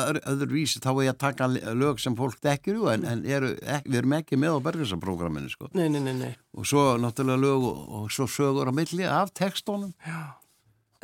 öðru, 0.00 0.22
öðruvísi. 0.32 0.80
Þá 0.82 0.88
er 0.90 1.02
ég 1.06 1.12
að 1.12 1.20
taka 1.22 1.48
lög 1.78 2.00
sem 2.02 2.16
fólk 2.18 2.40
dekkir 2.42 2.80
en, 2.90 3.06
en 3.06 3.22
eru, 3.30 3.52
ek, 3.62 3.86
við 3.86 4.00
erum 4.00 4.16
ekki 4.18 4.40
með 4.42 4.58
á 4.58 4.64
bergrisaprógraminu 4.66 5.52
sko, 5.52 5.70
Nei, 5.78 5.86
nei, 5.94 6.00
nei, 6.02 6.16
nei. 6.18 6.32
og 6.58 6.66
svo 6.66 6.86
náttúrulega 7.02 7.44
lög 7.44 7.68
og, 7.70 7.84
og 8.00 8.10
svo 8.14 8.26
sögur 8.30 8.70
á 8.70 8.74
milli 8.74 9.06
af 9.06 9.30
textónum 9.36 9.94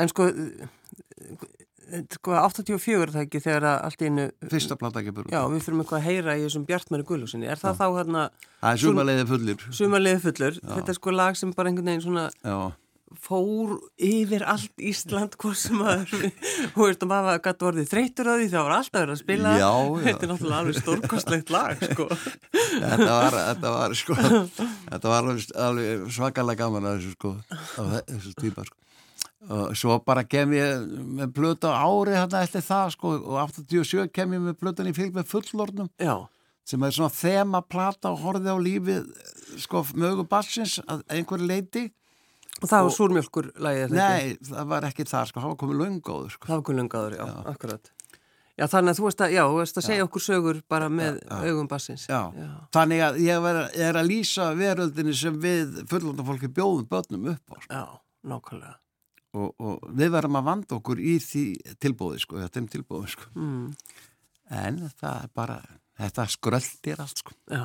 En 0.00 0.08
sko, 0.08 0.24
sko 2.16 2.36
84 2.38 2.98
er 3.02 3.12
það 3.12 3.24
ekki 3.26 3.40
þegar 3.44 3.66
að 3.68 3.80
allt 3.88 4.04
einu, 4.06 4.26
fyrsta 4.52 4.78
plata 4.80 5.02
ekki 5.02 5.14
búið 5.16 5.32
já, 5.34 5.40
við 5.52 5.64
fyrir 5.66 5.82
eitthvað 5.82 5.98
að 5.98 6.06
heyra 6.08 6.36
í 6.38 6.44
þessum 6.46 6.68
Bjartmæri 6.68 7.08
Guðlúsinni. 7.08 7.48
Er 7.52 7.60
það 7.60 7.80
þá 7.80 7.86
hérna 7.98 8.22
það 8.62 8.70
er 8.70 8.84
sumaleiði 8.84 9.26
fullir 9.32 9.66
sumarliði 9.80 10.22
fullur? 10.26 10.62
Þetta 10.62 10.94
er 10.94 10.98
sko 11.00 11.16
lag 11.16 11.40
sem 11.40 11.52
bara 11.56 11.72
einhvern 11.72 11.92
veginn 11.92 12.04
svona 12.06 12.28
já, 12.32 12.56
fór 13.20 13.74
yfir 14.00 14.44
allt 14.48 14.72
Ísland 14.80 15.36
hvað 15.40 15.56
sem 15.60 15.80
að, 15.84 16.04
þú 16.74 16.86
veist, 16.86 17.04
og 17.04 17.10
maður 17.12 17.40
gæti 17.44 17.68
orðið 17.70 17.90
þreytur 17.92 18.30
á 18.30 18.34
því 18.34 18.50
það 18.52 18.66
var 18.68 18.76
alltaf 18.78 19.00
verið 19.00 19.14
að 19.14 19.22
spila. 19.22 19.54
Já, 19.60 19.70
já. 19.72 20.04
Þetta 20.06 20.26
er 20.26 20.32
náttúrulega 20.32 20.60
alveg 20.62 20.78
stórkostlegt 20.80 21.52
lag, 21.52 21.82
sko. 21.92 22.08
þetta 22.72 23.10
var, 23.10 23.40
þetta 23.40 23.74
var 23.76 23.96
sko, 24.00 24.20
þetta 24.92 25.12
var 25.12 25.18
alveg, 25.26 25.50
alveg 25.68 26.06
svakalega 26.16 26.64
gaman 26.64 26.88
að 26.92 27.02
þessu 27.02 27.16
sko, 27.18 28.80
svo 29.78 29.98
bara 30.06 30.24
kem 30.24 30.52
ég 30.56 30.84
með 31.18 31.32
blöta 31.36 31.72
ári 31.74 32.14
hérna 32.16 32.42
eftir 32.46 32.62
það 32.66 32.92
sko 32.96 33.14
og 33.18 33.38
87 33.46 34.10
kem 34.14 34.36
ég 34.36 34.44
með 34.44 34.58
blötan 34.60 34.90
í 34.90 34.94
fylg 34.96 35.16
með 35.16 35.30
fullornum 35.32 35.88
Já, 35.98 36.14
sem 36.68 36.82
er 36.86 36.94
svona 36.94 37.14
þema 37.16 37.62
plata 37.66 38.12
og 38.12 38.22
horfið 38.22 38.52
á 38.54 38.58
lífið 38.62 39.08
sko 39.64 39.82
mögu 39.98 40.26
bassins 40.30 40.78
að 40.86 41.02
einhverju 41.10 41.48
leiti. 41.48 41.88
og 42.60 42.68
það 42.70 42.86
var 42.86 42.94
súrmjölkur 42.98 43.48
ekki? 43.56 43.96
Nei, 43.96 44.36
það 44.46 44.68
var 44.70 44.86
ekki 44.86 45.08
það 45.08 45.26
sko, 45.32 45.40
það 45.42 45.52
var 45.52 45.58
komið 45.64 45.80
löngóður 45.82 46.36
sko. 46.36 46.46
Það 46.46 46.56
var 46.56 46.64
gullungaður, 46.68 47.16
já, 47.18 47.26
akkurat. 47.52 47.92
Já, 48.52 48.66
þannig 48.68 48.92
að 48.92 48.98
þú 49.00 49.06
veist 49.08 49.22
að, 49.24 49.32
já, 49.32 49.42
þú 49.48 49.56
veist 49.58 49.78
að 49.80 49.86
segja 49.88 50.04
okkur 50.06 50.22
sögur 50.22 50.60
bara 50.68 50.88
með 50.92 51.18
augum 51.40 51.68
bassins. 51.70 52.04
Já. 52.06 52.20
þannig 52.76 53.02
að 53.08 53.18
ég 53.24 53.42
var, 53.42 53.60
er 53.88 53.98
að 53.98 54.10
lýsa 54.12 54.50
veröldinni 54.58 55.14
sem 55.16 55.40
við 55.42 55.82
fullorna 55.90 56.26
fólki 56.28 56.52
bjóðum 56.52 56.86
börnum 56.90 57.32
upp 57.32 57.42
á 57.48 57.56
sko. 57.56 57.72
Já, 57.72 57.84
nákvæmlega. 58.28 58.76
Og, 59.34 59.52
og 59.58 59.84
við 59.96 60.12
verðum 60.14 60.38
að 60.40 60.48
vanda 60.50 60.76
okkur 60.78 61.00
í 61.00 61.16
því 61.22 61.44
tilbúði 61.82 62.22
sko, 62.24 62.40
þetta 62.42 62.60
er 62.62 62.66
tilbúði 62.76 63.12
sko. 63.14 63.28
Mm, 63.36 63.68
en 64.62 64.80
það 65.00 65.22
er 65.26 65.32
bara 65.40 65.58
þetta 66.02 66.26
skröldir 66.34 67.00
allt 67.04 67.22
sko. 67.24 67.36
já. 67.50 67.64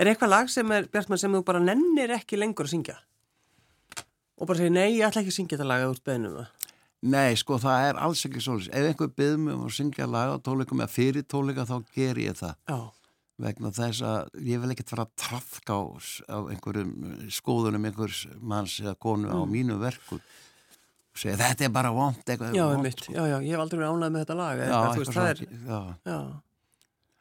Er 0.00 0.08
eitthvað 0.08 0.30
lag 0.32 0.48
sem 0.48 0.70
er, 0.72 0.86
Bjartmann, 0.88 1.20
sem 1.20 1.34
þú 1.36 1.42
bara 1.44 1.60
nennir 1.60 2.14
ekki 2.16 2.38
lengur 2.40 2.64
að 2.64 2.72
syngja? 2.72 2.94
Og 4.36 4.48
bara 4.48 4.58
segir, 4.62 4.72
nei, 4.72 4.96
ég 4.96 5.04
ætla 5.04 5.20
ekki 5.20 5.32
að 5.34 5.36
syngja 5.36 5.56
þetta 5.58 5.66
lag 5.68 5.82
að 5.84 5.90
þú 5.90 5.96
ert 5.96 6.06
beðnum 6.10 6.36
það. 6.38 6.52
nei 7.12 7.36
sko 7.36 7.58
það 7.60 7.84
er 7.90 7.98
alls 8.06 8.22
ekki 8.26 8.40
svolítið 8.42 8.72
ef 8.80 8.86
einhver 8.90 9.10
byggðum 9.20 9.48
um 9.52 9.64
að 9.66 9.74
syngja 9.76 10.06
lag 10.08 10.32
á 10.32 10.36
tónleikum 10.48 10.80
eða 10.80 10.92
fyrir 10.94 11.26
tónleika 11.28 11.66
þá 11.68 11.76
ger 11.94 12.18
ég 12.24 12.38
það 12.40 12.54
Já, 12.72 12.78
vegna 13.46 13.70
þess 13.76 14.00
að 14.08 14.40
ég 14.48 14.62
vil 14.64 14.72
ekkert 14.72 14.92
fara 14.94 15.04
að 15.04 15.12
trafka 15.20 15.76
á, 15.76 15.82
á 16.32 16.38
einhverjum 16.50 16.94
skoðunum 17.36 17.84
einhvers 17.90 18.24
manns 18.40 18.78
eða 18.80 18.96
konu 19.06 19.28
á 19.28 19.40
mínu 19.44 19.76
verku 19.84 20.18
segja 21.22 21.36
þetta 21.42 21.66
er 21.66 21.72
bara 21.76 21.92
vond 21.96 22.18
eitthvað 22.24 22.56
já, 22.58 22.64
vont. 22.72 23.06
Já, 23.12 23.22
já, 23.22 23.36
ég 23.42 23.52
hef 23.52 23.62
aldrei 23.64 23.80
verið 23.82 23.92
ánægð 23.94 24.14
með 24.16 24.24
þetta 24.24 24.38
lag. 24.40 24.58
já, 24.58 24.66
eitthvað, 24.66 24.98
veist, 25.02 25.16
það 25.16 25.30
er, 25.32 25.44
já. 25.70 25.80
já, 26.10 26.18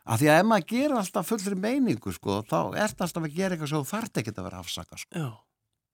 Af 0.06 0.20
því 0.22 0.28
að 0.30 0.40
ef 0.40 0.46
maður 0.46 0.66
gerir 0.70 0.98
alltaf 1.00 1.30
fullri 1.32 1.56
meiningu 1.58 2.12
sko, 2.14 2.42
þá 2.46 2.58
ert 2.78 3.00
alltaf 3.02 3.24
að 3.26 3.38
gera 3.40 3.56
eitthvað 3.56 3.72
svo 3.72 3.86
þarft 3.90 4.20
ekki 4.22 4.36
að 4.36 4.44
vera 4.46 4.60
afsaka 4.62 5.00
sko. 5.02 5.10
já. 5.18 5.30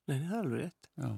Nei, 0.09 0.17
það 0.17 0.33
er 0.33 0.41
alveg 0.41 0.65
rétt. 0.65 0.89
Já. 0.99 1.11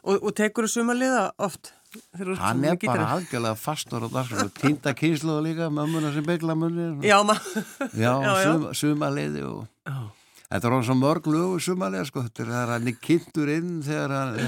Og, 0.00 0.16
og 0.16 0.32
tekur 0.36 0.66
þú 0.66 0.72
sumarliða 0.74 1.22
oft? 1.38 1.70
þegar 1.90 2.28
þú 2.28 2.34
ert 2.34 2.42
Hann 2.44 2.64
er 2.68 2.78
bara 2.86 3.06
algjörlega 3.16 3.58
fastur 3.58 4.06
dagskrá 4.12 4.46
týnda 4.54 4.92
kynsluðu 4.98 5.42
líka, 5.48 5.68
mömmuna 5.74 6.12
sem 6.14 6.26
byggla 6.26 6.54
munni 6.58 7.08
Já, 7.08 7.18
ma... 7.26 7.34
já, 7.94 8.12
já, 8.26 8.30
já. 8.30 8.44
sum, 8.46 8.66
sumaleiði 8.78 9.42
og 9.48 9.64
þetta 10.50 10.60
er 10.60 10.76
hann 10.76 10.86
svo 10.86 10.96
mörg 10.98 11.26
lögu 11.30 11.58
sumaleiði 11.62 12.10
sko, 12.10 12.24
þetta 12.28 12.44
er 12.44 12.52
þegar 12.52 12.72
hann 12.76 12.92
er 12.92 13.00
kynntur 13.08 13.52
inn 13.56 13.72
þegar 13.86 14.14
hann 14.16 14.38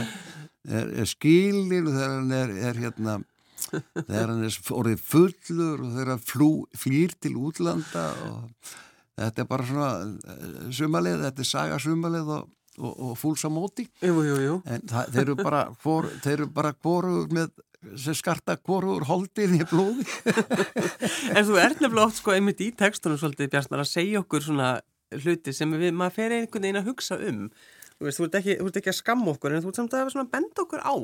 er, 0.68 1.04
skilin 1.10 1.88
og 1.88 1.96
þegar 1.96 2.14
hann 2.16 2.34
er, 2.36 2.54
er 2.70 2.80
hérna 2.84 3.18
þegar 4.06 4.32
hann 4.32 4.46
er 4.46 4.56
orðið 4.78 5.04
fullur 5.08 5.82
og 5.82 5.92
þegar 5.96 6.14
hann 6.14 6.24
flú, 6.24 6.50
flýr 6.78 7.14
til 7.22 7.34
útlanda 7.40 8.08
og 8.28 8.72
þetta 9.18 9.44
er 9.44 9.50
bara 9.50 9.68
svona 9.68 10.70
sumaleiði, 10.74 11.26
þetta 11.26 11.44
er 11.44 11.50
saga 11.50 11.80
sumaleiði 11.82 12.38
og, 12.38 12.48
og, 12.78 12.94
og 13.08 13.18
fúls 13.20 13.44
á 13.46 13.50
móti 13.52 13.88
Jú, 14.02 14.16
jú, 14.26 14.38
jú. 14.42 14.56
en 14.66 14.88
það, 14.88 15.12
þeir 15.16 15.26
eru 15.26 15.36
bara 15.42 15.66
hvor, 15.82 16.08
þeir 16.24 16.38
eru 16.38 16.48
bara 16.54 16.72
hvorugur 16.78 17.36
með 17.36 17.52
sem 17.98 18.14
skarta 18.14 18.54
hvorugur 18.62 19.08
holdið 19.08 19.56
í 19.58 19.64
blóði 19.66 20.06
En 21.36 21.44
þú 21.48 21.58
ert 21.58 21.82
nefnilega 21.82 22.06
oft 22.06 22.20
sko 22.20 22.34
einmitt 22.34 22.62
í 22.62 22.70
textunum 22.78 23.18
svolítið 23.18 23.50
Bjartmar 23.52 23.82
að 23.82 23.90
segja 23.90 24.22
okkur 24.22 24.44
svona 24.46 24.72
hluti 25.12 25.54
sem 25.56 25.72
við, 25.76 25.92
maður 25.96 26.16
fer 26.16 26.34
einhvern 26.38 26.66
veginn 26.66 26.80
að 26.80 26.90
hugsa 26.90 27.18
um. 27.20 27.48
Þú 28.02 28.08
veist, 28.08 28.18
þú 28.18 28.24
ert 28.26 28.38
ekki, 28.40 28.54
ekki 28.82 28.90
að 28.90 28.98
skamma 28.98 29.30
okkur 29.30 29.54
en 29.54 29.62
þú 29.62 29.70
ert 29.70 29.78
samt 29.78 29.92
að 29.94 30.08
svona 30.10 30.30
benda 30.32 30.64
okkur 30.64 30.82
á. 30.82 30.94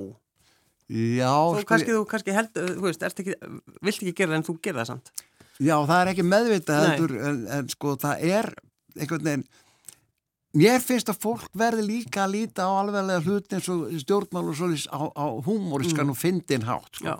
já, 0.88 1.30
Þú 1.30 1.60
sko, 1.62 1.68
kannski, 1.70 1.94
þú 1.94 2.02
kannski 2.10 2.34
held, 2.34 2.50
þú 2.58 2.84
veist, 2.88 3.04
ert 3.06 3.22
ekki, 3.22 3.36
vilt 3.86 4.02
ekki 4.02 4.14
gera 4.18 4.34
en 4.38 4.46
þú 4.48 4.56
gera 4.64 4.82
það 4.82 4.90
samt. 4.90 5.12
já, 5.62 5.76
það 5.86 6.00
er 6.00 6.10
ekki 6.14 6.24
meðvitað 6.26 6.84
heldur, 6.88 7.14
en, 7.30 7.40
en 7.58 7.68
sko 7.70 7.94
það 8.02 8.24
er 8.34 8.50
einhvern 8.98 9.26
veginn 9.28 9.46
mér 10.58 10.82
finnst 10.82 11.10
að 11.12 11.20
fólk 11.22 11.46
verði 11.54 11.84
líka 11.86 12.24
að 12.24 12.34
líta 12.34 12.66
á 12.66 12.72
alveglega 12.80 13.22
hluti 13.26 13.58
eins 13.58 13.68
og 13.70 13.86
stjórnmál 14.02 14.48
og 14.48 14.56
svolítið 14.58 14.88
á, 14.90 15.00
á 15.12 15.26
húmoriskan 15.46 16.10
og 16.10 16.18
fyndin 16.18 16.66
hátt 16.66 16.98
sko. 16.98 17.18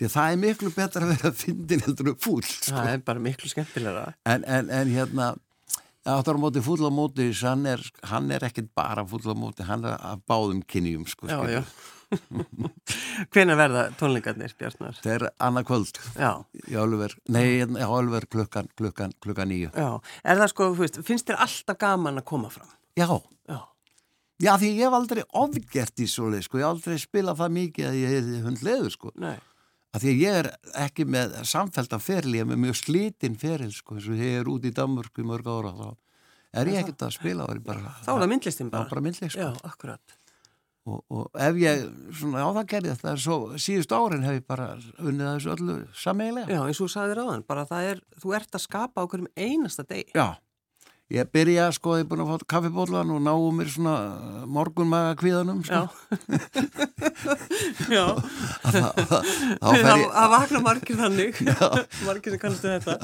Því 0.00 0.08
að 0.08 0.14
það 0.16 0.32
er 0.34 0.40
miklu 0.40 0.72
betra 0.74 1.04
að 1.06 1.12
vera 1.14 1.32
fyndin 1.36 1.84
heldur 1.86 2.10
en 2.10 2.18
fúll 2.20 2.42
sko. 2.44 2.74
Það 2.74 2.90
er 2.96 3.04
bara 3.06 3.22
miklu 3.22 3.48
skemmtilegra. 3.52 4.04
en, 4.26 4.44
en, 4.44 4.70
en 4.72 4.92
hérna 4.92 5.30
áttar 6.08 6.36
á 6.36 6.40
móti 6.40 6.62
fúll 6.64 6.80
á 6.86 6.90
móti 6.92 7.28
hann 7.42 7.66
er, 7.68 7.80
hann 8.08 8.30
er 8.32 8.44
ekkit 8.48 8.70
bara 8.74 9.04
fúll 9.08 9.26
á 9.28 9.34
móti 9.36 9.66
hann 9.68 9.84
er 9.84 9.96
af 10.00 10.22
báðum 10.28 10.62
kynjum 10.66 11.06
sko, 11.10 11.28
Já, 11.28 11.40
já. 11.60 11.62
Hvenær 13.30 13.54
verða 13.60 13.82
tónleikarnir, 14.00 14.50
Bjarnar? 14.58 14.96
það 14.98 15.12
er 15.14 15.24
annað 15.46 15.66
kvöld 15.68 16.00
í 16.70 16.78
Ölver, 16.80 17.14
nei, 17.30 17.44
í 17.60 17.84
Ölver 17.86 18.26
klukkan, 18.32 18.66
klukkan, 18.78 19.12
klukkan 19.22 19.50
nýju. 19.52 19.70
Er 19.76 20.40
það 20.40 20.50
sko, 20.50 20.70
veist, 20.78 20.98
finnst 21.06 21.28
þér 21.30 21.38
alltaf 21.44 21.78
gaman 21.78 22.18
að 22.22 22.26
koma 22.32 22.50
fram? 22.50 22.70
já, 22.98 23.06
Já. 23.46 23.60
já 24.42 24.52
því 24.58 24.72
ég 24.72 24.82
hef 24.88 24.96
aldrei 24.98 25.22
ofgert 25.44 26.02
í 26.02 26.08
svoleið, 26.10 26.48
sko, 26.48 26.58
ég 26.58 26.66
hef 26.66 26.74
aldrei 26.74 26.98
spilað 26.98 27.38
það 27.44 27.54
mikið 27.60 27.88
að 27.92 28.00
ég 28.00 28.16
hefði 28.16 28.42
hundleður, 28.48 28.90
sko 28.96 29.12
Nei. 29.22 29.36
Að 29.94 30.04
því 30.04 30.12
að 30.14 30.20
ég 30.22 30.38
er 30.40 30.48
ekki 30.84 31.04
með 31.10 31.34
samfældan 31.50 32.02
feril, 32.04 32.34
ég 32.36 32.44
er 32.44 32.50
með 32.52 32.62
mjög 32.66 32.78
slítinn 32.84 33.36
feril, 33.40 33.72
sko, 33.74 33.96
eins 33.98 34.06
og 34.12 34.20
ég 34.22 34.38
er 34.40 34.50
út 34.52 34.68
í 34.68 34.72
Danmörku 34.76 35.24
í 35.24 35.26
mörg 35.26 35.50
ára, 35.50 35.72
þá 35.74 35.88
er 36.60 36.70
ég 36.72 36.80
ekkert 36.84 37.04
að 37.06 37.16
spila, 37.18 37.46
þá 37.46 37.52
er 37.54 37.60
ég 37.60 37.66
bara 37.66 37.92
Þá 38.04 38.10
er 38.14 38.22
það 38.24 38.30
myndlistin 38.34 38.66
Já, 38.70 38.72
bara. 38.76 38.88
bara 38.90 39.04
myndlist, 39.06 39.34
sko. 39.36 39.40
Já, 39.40 39.50
akkurat. 39.70 40.16
og, 40.90 41.02
og 41.12 41.40
ef 41.46 41.58
ég, 41.60 41.82
svona, 42.18 42.42
á 42.42 42.48
það 42.56 42.68
gerði 42.72 42.92
þetta 42.94 43.16
svo 43.24 43.36
síðust 43.60 43.92
árin 43.94 44.24
hef 44.26 44.38
ég 44.40 44.46
bara 44.48 44.68
unnið 44.98 45.26
að 45.28 45.34
þessu 45.36 45.50
öllu 45.54 45.76
sameigilega 46.04 46.54
Já, 46.56 46.60
eins 46.66 46.80
og 46.80 46.86
þú 46.88 46.92
sagðir 46.94 47.20
áðan, 47.24 47.44
bara 47.50 47.66
það 47.68 47.90
er, 47.90 48.00
þú 48.22 48.32
ert 48.40 48.56
að 48.58 48.64
skapa 48.64 49.04
á 49.04 49.08
hverjum 49.10 49.28
einasta 49.36 49.84
degi. 49.86 50.08
Já, 50.16 50.28
ég 51.10 51.26
byrja 51.34 51.70
sko, 51.74 51.96
ég 51.98 52.04
er 52.04 52.08
búin 52.10 52.22
að 52.22 52.28
fá 52.30 52.44
kaffibólan 52.54 53.10
og 53.10 53.20
náu 53.24 53.48
mér 53.56 53.68
svona 53.72 53.94
morgunmaga 54.46 55.16
kvíðanum 55.18 55.60
Já. 55.66 55.80
sko. 55.88 55.88
Já, 57.90 58.04
þá 58.70 59.74
það, 59.82 60.04
vakna 60.34 60.60
margir 60.64 60.96
þannig, 61.00 61.40
margir 62.06 62.34
sem 62.34 62.40
kannastu 62.42 62.68
þetta. 62.70 62.94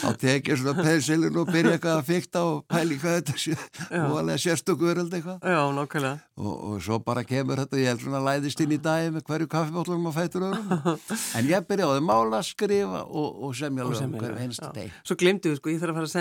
þá 0.00 0.08
tek 0.22 0.48
ég 0.50 0.60
svona 0.60 0.74
pensilin 0.84 1.36
og 1.40 1.50
byrja 1.52 1.74
eitthvað 1.76 1.98
að 1.98 2.08
fykta 2.08 2.42
og 2.48 2.56
pæli 2.70 2.96
hvað 3.02 3.18
þetta 3.20 3.34
sé 3.44 3.54
og 4.00 4.16
alveg 4.22 4.40
sérstöku 4.44 4.88
veröld 4.88 5.12
eitthvað 5.18 5.38
Já, 5.44 5.60
nákvæmlega. 5.76 6.16
og, 6.40 6.54
og 6.72 6.80
svo 6.84 6.96
bara 7.04 7.22
kemur 7.28 7.60
þetta 7.62 7.76
ég 7.82 7.88
held 7.92 8.02
svona 8.06 8.22
læðist 8.24 8.60
inn 8.64 8.74
í 8.76 8.80
dagi 8.82 9.12
með 9.14 9.26
hverju 9.28 9.48
kaffibólanum 9.52 10.08
og 10.10 10.16
fætur 10.16 10.48
öðrum 10.48 10.68
en 11.38 11.44
ég 11.52 11.68
byrja 11.68 11.84
á 11.90 11.92
því 11.94 12.02
mála, 12.08 12.40
skrifa 12.46 13.00
og, 13.04 13.28
og 13.48 13.54
semja 13.58 13.82
sem 14.00 14.10
er- 14.16 14.20
hverju 14.24 14.38
já. 14.56 14.72
deg 14.80 14.88
Svo 15.04 15.14
glemdu 15.20 15.52
við, 15.52 15.58
sko, 15.60 15.68
ég 15.74 15.80
þarf 15.82 15.92
að 15.92 15.98
fara 16.00 16.08
að 16.08 16.14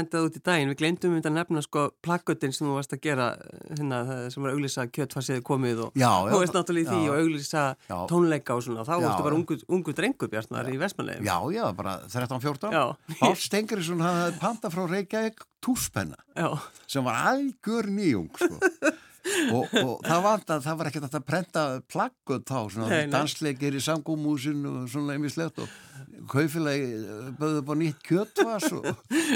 við 1.17 1.23
glemdum 1.23 1.23
við 1.23 1.30
að 1.30 1.38
nefna, 1.38 1.63
sko, 1.65 1.84
plakkutin 2.04 2.54
sem 2.56 2.67
þú 2.67 2.78
varst 2.78 2.95
að 2.95 3.02
gera, 3.04 3.28
hérna, 3.69 3.99
það 4.08 4.23
sem 4.34 4.45
var 4.45 4.56
auglýsa 4.56 4.86
kjöttfarsiði 4.89 5.43
komið 5.45 5.84
og 5.86 5.93
þú 5.97 6.41
veist 6.41 6.58
náttúrulega 6.58 6.84
í 6.84 6.89
því 6.89 6.99
já. 7.04 7.12
og 7.12 7.21
auglýsa 7.21 7.63
Já. 7.89 7.95
tónleika 8.10 8.58
og 8.58 8.65
svona, 8.65 8.86
þá 8.88 8.93
Já, 8.93 9.06
varstu 9.06 9.28
bara 9.28 9.39
ungu, 9.39 9.60
ungu 9.78 9.95
drengur, 9.97 10.32
Bjartnar, 10.34 10.71
í 10.73 10.82
Vestmanlegin. 10.82 11.28
Já, 11.28 11.38
já, 11.54 11.63
bara 11.78 11.95
13-14 12.10 12.73
Já. 12.73 12.84
Pál 13.19 13.34
Stengriðsson 13.43 14.04
hafði 14.04 14.36
panta 14.41 14.73
frá 14.73 14.86
Reykjavík 14.89 15.45
túspenna 15.63 16.19
Já, 16.36 16.49
sem 16.88 17.06
var 17.06 17.34
algjör 17.34 17.89
nýjung 17.93 18.32
sko. 18.36 18.60
og, 19.56 19.76
og 19.80 20.02
það 20.04 20.23
var, 20.26 20.41
var 20.80 20.89
ekkert 20.89 21.15
að 21.15 21.26
prenta 21.28 21.63
plaggut 21.91 22.49
þá, 22.49 22.60
dansleikir 23.12 23.78
í 23.78 23.84
samgómúsinu 23.84 24.82
og 24.82 24.89
svona 24.91 25.15
einmislegt 25.15 25.62
og 25.63 25.71
kaufilegi 26.32 26.97
bauði 27.39 27.62
upp 27.62 27.71
á 27.71 27.76
nýtt 27.80 28.02
kjötvas 28.08 28.67
og, 28.76 28.89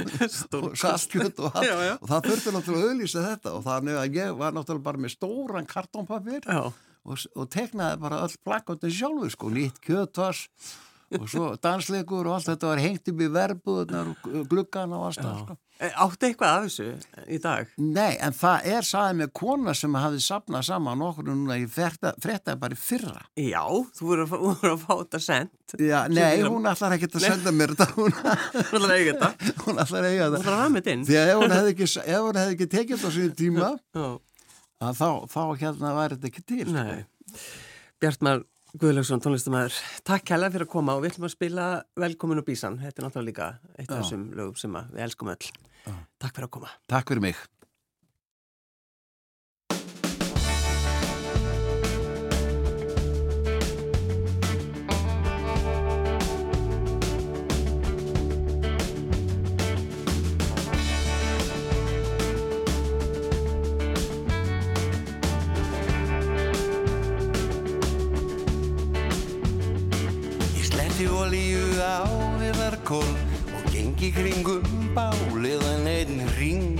og 0.58 0.74
saltkjött 0.80 1.40
og, 1.44 1.56
og 1.58 2.10
það 2.10 2.28
þurfti 2.30 2.56
náttúrulega 2.56 2.84
að 2.84 2.90
auðlýsa 2.92 3.24
þetta 3.28 3.54
og 3.54 3.64
þannig 3.68 4.02
að 4.02 4.20
ég 4.20 4.36
var 4.42 4.58
náttúrulega 4.58 4.88
bara 4.90 5.04
með 5.06 5.16
stóran 5.16 5.70
kartónpapir 5.70 6.50
og, 6.54 7.24
og 7.36 7.48
teknaði 7.54 8.02
bara 8.04 8.24
öll 8.26 8.36
plakkutin 8.46 8.94
sjálfur 8.94 9.34
sko, 9.34 9.54
nýtt 9.54 9.82
kjötvas 9.84 10.48
og 11.16 11.30
svo 11.32 11.54
dansleikur 11.64 12.28
og 12.28 12.38
allt. 12.38 12.50
Þetta 12.52 12.72
var 12.72 12.84
hengt 12.84 13.08
upp 13.12 13.22
í 13.24 13.30
verbuðunar 13.32 14.12
og 14.12 14.50
gluggan 14.52 14.96
og 14.98 15.08
allt 15.10 15.24
það 15.24 15.42
sko. 15.44 15.58
E, 15.78 15.90
Áttu 15.94 16.26
eitthvað 16.26 16.54
af 16.56 16.64
þessu 16.66 16.86
í 17.30 17.38
dag? 17.42 17.70
Nei, 17.78 18.16
en 18.24 18.34
það 18.34 18.68
er 18.72 18.88
saðið 18.88 19.20
með 19.20 19.32
kona 19.38 19.74
sem 19.78 19.98
hafði 20.00 20.22
sapnað 20.26 20.66
saman 20.66 21.04
okkur 21.06 21.28
núna 21.28 21.58
í 21.62 21.68
í 21.68 22.80
fyrra. 22.82 23.22
Já, 23.38 23.62
þú 24.00 24.10
voru 24.10 24.26
að, 24.26 24.66
að 24.72 24.82
fá 24.82 24.92
þetta 24.96 25.22
sendt. 25.28 25.78
Já, 25.78 26.00
nei, 26.10 26.42
hún 26.48 26.66
ætlar 26.72 26.98
ekki 26.98 27.12
að 27.12 27.28
senda 27.28 27.54
mér 27.54 27.76
þetta, 27.76 27.90
hún, 27.94 28.18
ætlar 28.64 28.96
eiga 28.96 29.14
þetta. 29.14 29.54
hún 29.68 29.82
ætlar 29.86 30.10
eiga 30.10 30.26
þetta. 30.26 30.42
ætlar 30.42 30.56
að 30.56 30.62
hafa 30.64 30.74
með 30.74 30.82
þetta 30.82 30.96
inn. 30.98 31.08
Því 31.12 31.20
að 31.22 31.30
ef 31.30 31.42
hún 31.44 31.56
hefði 31.58 31.74
ekki, 31.76 31.90
ef 32.08 32.26
hún 32.26 32.42
hefði 32.42 32.58
ekki 32.58 32.70
tekið 32.74 32.98
þetta 32.98 33.14
á 33.14 33.18
síðan 33.20 33.40
tíma, 33.44 33.72
að 34.88 35.02
þá, 35.04 35.10
þá 35.38 35.42
hérna 35.62 35.96
væri 36.02 36.18
þetta 36.18 36.32
ekki 36.34 36.48
til. 36.54 36.68
nei. 36.74 37.42
Bjartmar 38.02 38.46
Guðlaugsson, 38.78 39.22
tónlistamæður, 39.24 39.78
takk 40.06 40.34
hella 40.34 40.50
fyrir 40.54 40.68
að 40.68 40.74
koma 40.74 40.94
og 40.98 41.02
við 41.02 41.14
ætlum 41.14 41.26
að 41.30 41.32
spila 41.34 41.68
Velkomin 41.98 42.42
og 42.42 42.46
Bísan. 42.46 42.76
Þetta 42.82 43.00
er 43.02 43.06
náttúrulega 43.08 43.30
líka 43.30 43.48
eitt 43.80 43.90
af 43.90 44.04
þessum 44.04 44.26
lögum 44.38 44.60
sem 44.60 44.76
við 44.92 45.06
elskum 45.08 45.32
öll. 45.34 45.48
Takk 46.18 46.34
fyrir 46.36 46.48
að 46.48 46.54
koma. 46.58 46.72
Takk 46.90 47.12
fyrir 47.12 47.22
mig. 47.22 47.38
Ég 70.58 70.66
sletti 70.66 71.06
olíu 71.08 71.78
á 71.78 72.02
viðarkól 72.42 73.06
og 73.06 73.72
gengi 73.72 74.12
kringum 74.18 74.77
báliðan 74.98 75.86
einn 75.86 76.22
ring. 76.38 76.80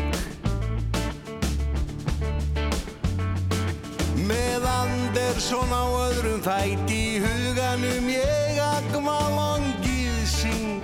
Með 4.28 4.66
Andersson 4.66 5.70
á 5.70 5.86
öðrum 6.08 6.42
fæti 6.42 6.98
í 6.98 7.20
huganum 7.22 8.10
ég 8.10 8.58
agma 8.64 9.20
langið 9.36 10.18
syng. 10.32 10.82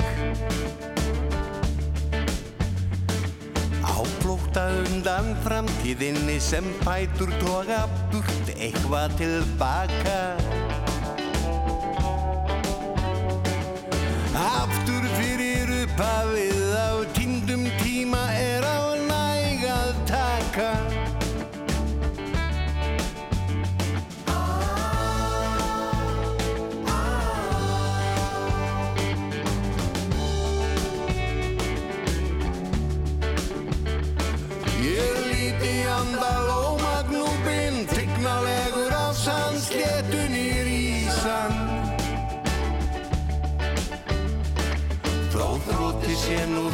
Áflóta 3.81 4.67
undan 4.83 5.33
framtíðinni 5.47 6.37
sem 6.37 6.69
bætur 6.85 7.33
toga 7.41 7.87
burt 8.13 8.53
eitthvað 8.53 9.17
tilbaka. 9.23 10.19
Aftur 14.43 15.09
fyrir 15.17 15.73
upphafið 15.81 16.72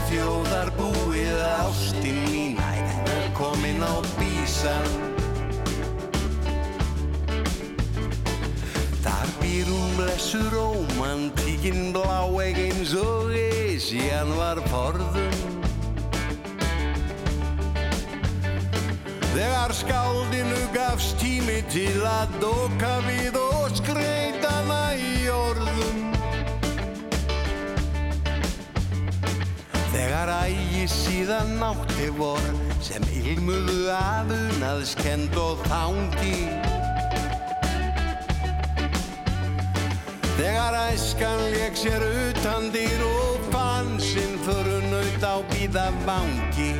sé 0.09 0.17
nú 0.17 0.43
þjóðar 0.43 0.69
búið 0.77 1.41
ástin 1.45 2.17
mín 2.31 2.57
Velkomin 3.05 3.81
á 3.81 3.93
bísan. 4.17 4.87
Þar 9.03 9.27
býr 9.41 9.65
hún 9.69 9.93
blessu 9.97 10.41
rómantíkin 10.49 11.93
blá 11.93 12.25
eins 12.41 12.93
og 12.93 13.31
Esjan 13.33 14.33
var 14.37 14.59
forðum. 14.69 15.37
Þegar 19.33 19.71
skáldinu 19.73 20.59
gafst 20.73 21.17
tími 21.21 21.61
til 21.69 22.01
að 22.03 22.27
doka 22.41 22.97
við 23.05 23.37
og 23.37 23.69
skreitana 23.77 24.28
Þegar 30.49 30.65
ægi 30.65 30.85
síðan 30.89 31.49
nátti 31.59 32.07
vor 32.17 32.45
sem 32.81 33.03
ilmuðu 33.13 33.91
aðunaðskend 33.93 35.35
og 35.37 35.59
þángi 35.67 36.39
Þegar 40.39 40.77
æskan 40.87 41.43
leik 41.53 41.77
sér 41.77 42.01
utan 42.07 42.71
dýr 42.73 43.05
og 43.05 43.45
fann 43.53 43.93
sinn 44.01 44.41
fyrir 44.47 44.89
naut 44.89 45.29
á 45.29 45.37
býða 45.53 45.85
vangi 46.07 46.73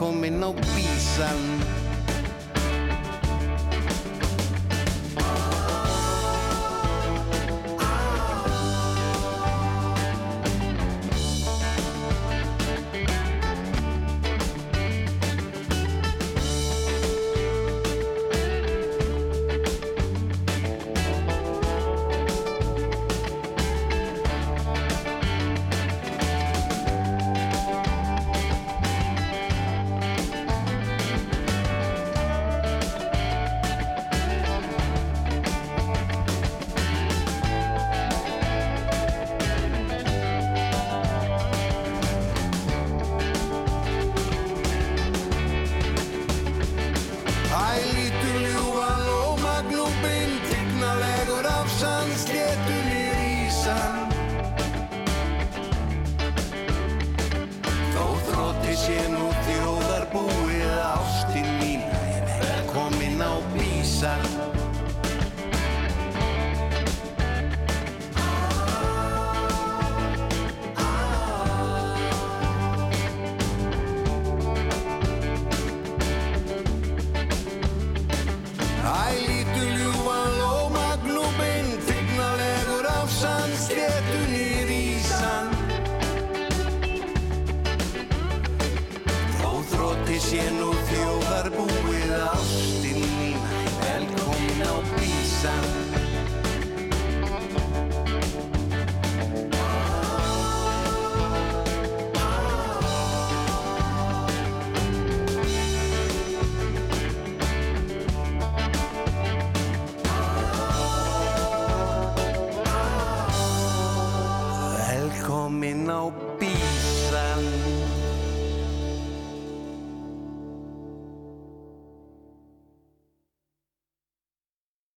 Velkomin 0.00 0.40
á 0.40 0.48
bísan 0.72 1.59